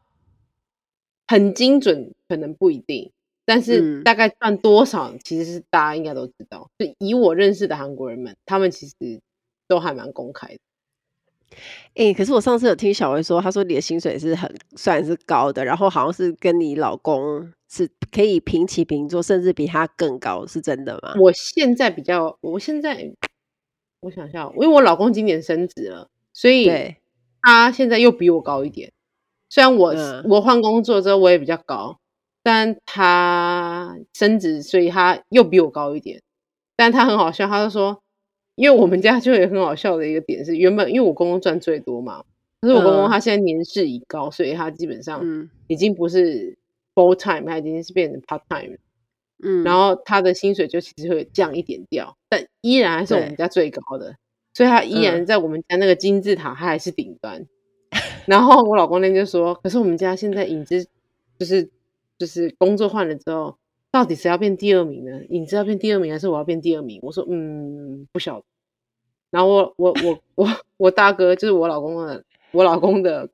[1.30, 3.12] 很精准，可能不一定，
[3.49, 6.70] 但是大概赚多少，其实是大家应该都知道。
[6.78, 8.94] 就以我认识的韩国人们，他们其实
[9.66, 10.59] 都还蛮公开的。
[11.94, 21.14] 哎、欸，可是我上次有听小薇说，她说你的薪水是很算是高的，然后好像是跟你老公是可以平起平坐，甚至比他更高，是真的吗？
[21.18, 23.14] 我现在比较，我现在
[24.01, 26.70] 我想一下，因为我老公今年升职了，所以
[27.40, 28.92] 他现在又比我高一点。
[29.49, 31.99] 虽然我、嗯、我换工作之后我也比较高，
[32.43, 36.20] 但他升职，所以他又比我高一点。
[36.76, 38.03] 但他很好笑，他就说，
[38.55, 42.22] 因为我们家就有很好笑的一个点是，原本因为我公公赚最多嘛，
[42.61, 45.22] 可是我公公他现在年事已高，所以他基本上
[45.66, 46.57] 已经不是
[46.95, 48.76] full time，他已经是变成 part time。
[49.41, 54.16] 嗯，然后他的薪水就其实会降一点掉，但依然还是我们家最高的，
[54.53, 57.47] 所以他依然在我们家那个金字塔，他还是顶端。
[58.26, 60.86] 然后我老公那天就说：“可是我们家现在影子
[61.39, 61.70] 就是
[62.19, 63.57] 就是工作换了之后，
[63.91, 65.25] 到底谁要变第二名呢？
[65.31, 68.45] 影子要变第二名，还是我要变第二名？”我说：“嗯，不晓得。”
[69.31, 73.29] 然后我我我我我大哥就是我老公的我老公的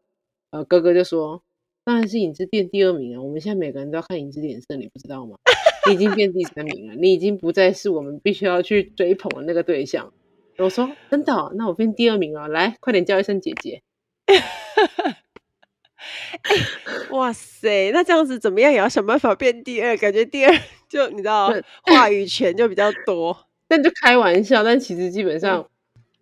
[0.51, 1.43] 呃哥哥就说
[1.85, 3.23] ：“当然是影子变第二名啊！
[3.23, 5.37] 我们现在每个人都要看影子脸色，你不知道吗？
[5.89, 10.13] 你已经变第三名了，你已经不再是我们必须要去追捧的那个对象。”
[10.59, 11.53] 我说：“真的？
[11.57, 13.83] 那我变第二名了，来，快点叫一声姐姐。
[16.43, 16.61] ”欸，
[17.11, 17.91] 哇塞！
[17.93, 20.53] 那这样子怎么样也要想办法变第二，感觉第二
[20.89, 23.37] 就你知道话语权就比较多。
[23.69, 25.67] 但就开玩笑，但其实基本上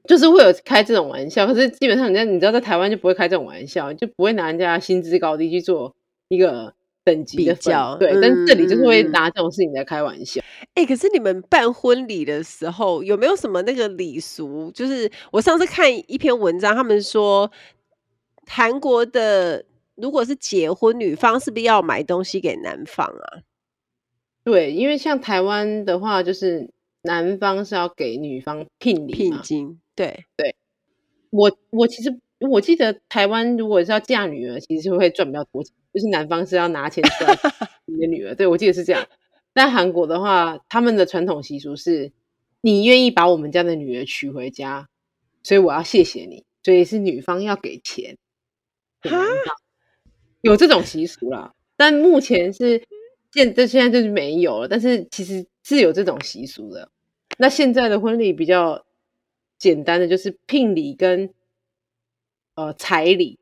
[0.07, 1.47] 就是会有开这种玩笑。
[1.47, 5.95] 可是基本上人家你知道在台湾就不会开这种玩笑，就不会拿人家薪资高低去做
[6.29, 6.73] 一个
[7.05, 7.97] 等级的比较。
[7.97, 10.41] 对，嗯，但这里就是会拿这种事情来开玩笑。
[10.75, 14.71] 哎，欸，可是你们办婚礼的时候有没有什么那个礼俗？
[14.73, 17.51] 就是我上次看一篇文章，他们说。
[18.45, 19.65] 韩国的
[20.03, 23.43] 如果是结婚，女方是不是要买东西给男方啊？
[24.43, 26.69] 对，因为像台湾的话，就是
[27.03, 29.81] 男方是要给女方聘礼聘金。
[29.95, 30.57] 对对，
[31.31, 37.39] 我我其实我记得台湾如果是要嫁女儿，其实会赚比较多钱，就是男方是要拿钱出来
[37.87, 38.35] 你的女儿。
[38.35, 39.07] 对，我记得是这样。
[39.53, 42.11] 但韩国的话，他们的传统习俗是，
[42.61, 44.89] 你愿意把我们家的女儿娶回家，
[45.45, 48.19] 所以我要谢谢你，所以是女方要给钱。
[49.03, 49.19] 哈，
[50.43, 52.85] 有这种习俗啦，但目前是
[53.33, 54.69] 现这现在就是没有了。
[54.69, 56.91] 但是其实是有这种习俗的。
[57.39, 58.85] 那现在的婚礼比较
[59.59, 61.33] 简单的就是聘礼跟
[62.55, 63.39] 呃彩礼。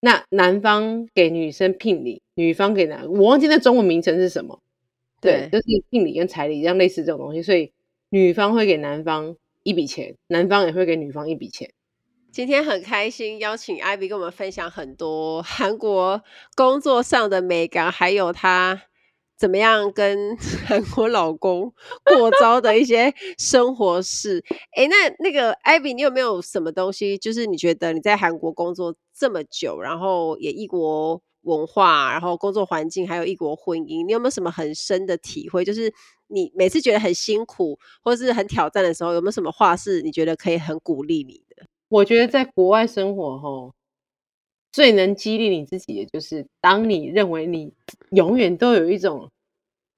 [0.00, 4.62] 那男方给女生聘礼，女方给男，我忘记那中文名称是什么。
[5.20, 7.70] 对，对，就是聘礼跟彩礼这样类似这种东西，所以
[8.08, 11.70] 女方会给男方一笔钱，男方也会给女方一笔钱。
[12.32, 16.22] 今天很开心邀请 Ivy 跟我们分享很多韩国
[16.54, 18.82] 工作上的美感，还有她
[19.36, 21.72] 怎么样跟 韩国老公
[22.04, 24.44] 过招的一些生活事。
[24.76, 35.64] 哎、那那个 Ivy，你有没有什么东西，就是你觉得你在韩国工作这么久，然后也异国文化，然后工作环境，还有异国婚姻，你有没有什么很深的体会？
[35.64, 35.92] 就是
[36.28, 41.42] 你每次觉得很辛苦或是很挑战的时候，有没有什么话是你觉得可以很鼓励你？
[41.90, 43.74] 我觉得在国外生活吼，
[44.70, 47.72] 最能激励你自己的就是，当你认为你
[48.12, 49.28] 永远都有一种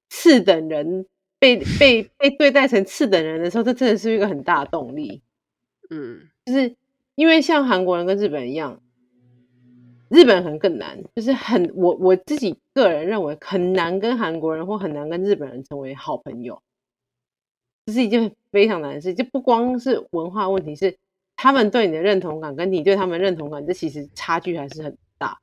[0.09, 1.05] 次等人
[1.37, 5.21] 被被被对待成次等人的时候，这真的是一个很大的动力。
[5.91, 6.75] 嗯，就是
[7.13, 8.81] 因为像韩国人跟日本人一样，
[10.09, 16.59] 日本人可能更难，就是很我我自己个人认为很难跟韩国人或很难跟日本人成为好朋友，
[17.85, 19.13] 这是一件非常难的事。
[19.13, 20.97] 就不光是文化问题，是
[21.43, 25.37] 他们对你的认同感跟你对他们认同感，这其实差距还是很大。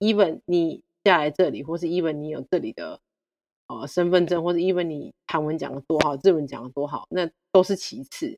[0.00, 2.98] even 你下来这里，或是 even 你有这里的
[3.68, 8.36] 呃身份证，或是 even 你韩文讲的多好，日文讲的多好，那都是其次。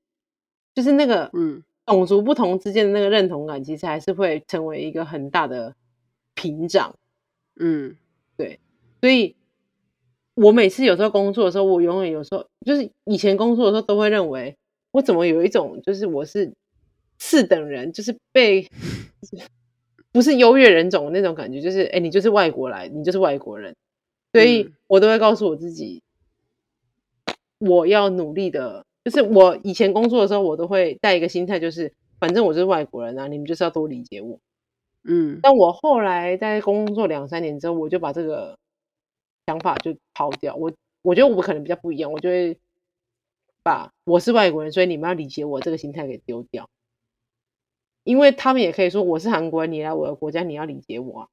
[0.75, 5.75] 就是那个嗯，种族不同之间的那个认同感，其实还是会成为一个很大的
[6.35, 6.95] 屏障。
[7.59, 7.97] 嗯，
[8.37, 8.61] 对。
[9.01, 9.35] 所以
[10.35, 14.59] 我每次有时候工作的时候，我永远有时候就是以前工作的时候，都会认为
[14.91, 16.53] 我怎么有一种就是我是
[17.19, 18.69] 次等人，就是被。
[20.11, 23.77] 不是优越人种的那种感觉，就是哎，你就是外国来，你就是外国人，
[24.33, 26.03] 所以我都会告诉我自己，
[27.59, 28.87] 我要努力的。
[29.05, 34.41] 就是我以前工作的时候，我都会带一个心态，就是反正我就是外国人啊，你们就是要多理解我。
[35.05, 38.59] 嗯，但我后来在工作两三年之后，我就把这个
[39.47, 40.57] 想法就抛掉。
[40.57, 42.59] 我我觉得我可能比较不一样，我就会
[43.63, 46.69] 把我是外国人，所以你们要理解我这个心态给丢掉。
[48.09, 51.29] 因为他们也可以说我是韩国人，你来我的国家，你要理解我啊，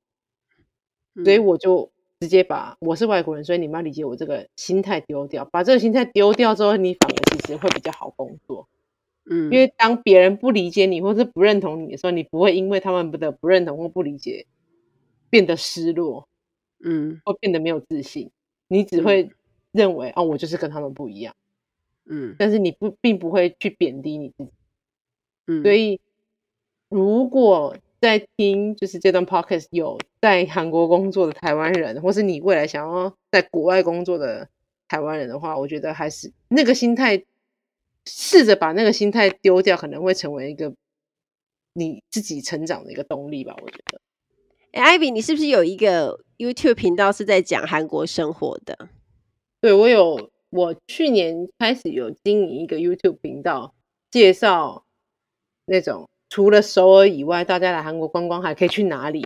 [1.24, 5.46] 所以我就直接把我是外国人，所以你们要理解我这个心态丢掉。
[5.46, 8.68] 把这个心态丢掉之后，你反而其实会比较好工作。
[9.24, 14.46] 嗯，因为当别人不理解你或是不认同你的时候，你不会因为他们的不认同或不理解
[15.30, 16.28] 变得失落，
[16.84, 18.32] 嗯，或变得没有自信。
[18.68, 19.32] 你只会
[19.72, 21.34] 认为哦，我就是跟他们不一样，
[22.06, 24.52] 嗯，但是你不并不会去贬低你自己，
[25.48, 26.02] 嗯，所以。
[26.96, 34.48] 如果在听就是这段 podcast 有在韩国工作的台湾人，或是你未来想要在国外工作的
[34.88, 37.22] 台湾人的话，我觉得还是那个心态，
[38.06, 40.74] 试着把那个心态丢掉，可能会成为一个
[41.74, 43.54] 你自己成长的一个动力吧。
[43.62, 44.00] 我觉得。
[44.72, 48.88] 哎，Ivy，你是不是有一个 YouTube 频道是在讲韩国生活的？
[49.60, 53.76] 对，我有，我去年开始有经营一个 YouTube 频道，
[54.10, 54.86] 介绍
[55.66, 56.08] 那种。
[56.36, 59.26] 除了首尔以外，大家来韩国观光还可以去哪里？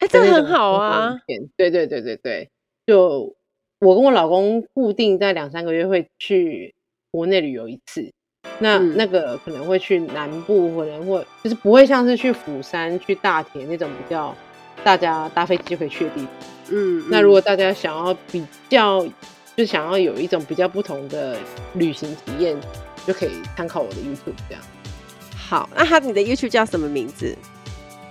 [0.00, 1.16] 哎、欸，这很好啊！
[1.56, 2.50] 对对对对对，
[2.84, 3.36] 就
[3.78, 6.74] 我跟我老公固定在两三个月会去
[7.12, 8.12] 国内旅游一次。
[8.58, 14.34] 那、嗯、那个可能会去南部，可能会就是不会像是去釜山、去大田那种比较
[14.82, 16.28] 大家搭飞机就可以去的地方。
[16.72, 19.06] 嗯，嗯，那如果大家想要比较，
[19.54, 21.36] 就想要有一种比较不同的
[21.74, 22.56] 旅行体验，
[23.06, 24.60] 就可以参考我的 YouTube 这样。
[25.46, 27.36] 好，那他你的 YouTube 叫什么名字？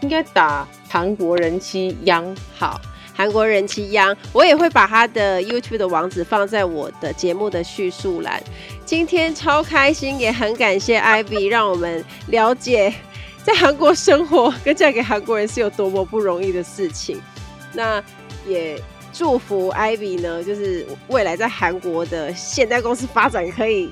[0.02, 2.36] 应该打韩国人妻央。
[2.56, 2.80] 好，
[3.16, 8.42] 韩国人妻央，我也会把他的 YouTube 的网址放在我的节目的叙述栏。
[8.86, 12.94] 今天超开心，也很感谢 Ivy， 让我们了解
[13.44, 17.20] 在韩国生活跟嫁给韩国人是有多么不容易的事情。
[17.74, 18.04] 那
[18.46, 18.80] 也
[19.12, 23.92] 祝福 Ivy 呢，就是未来在韩国的现代公司发展可以。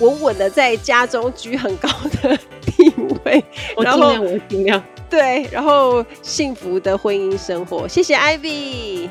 [0.00, 1.88] 稳稳的在家中居很高
[2.22, 2.92] 的地
[3.24, 3.44] 位，
[3.76, 4.82] 我尽量，我尽量。
[5.10, 7.88] 对，然后幸福的婚姻生活。
[7.88, 9.08] 谢谢 Ivy。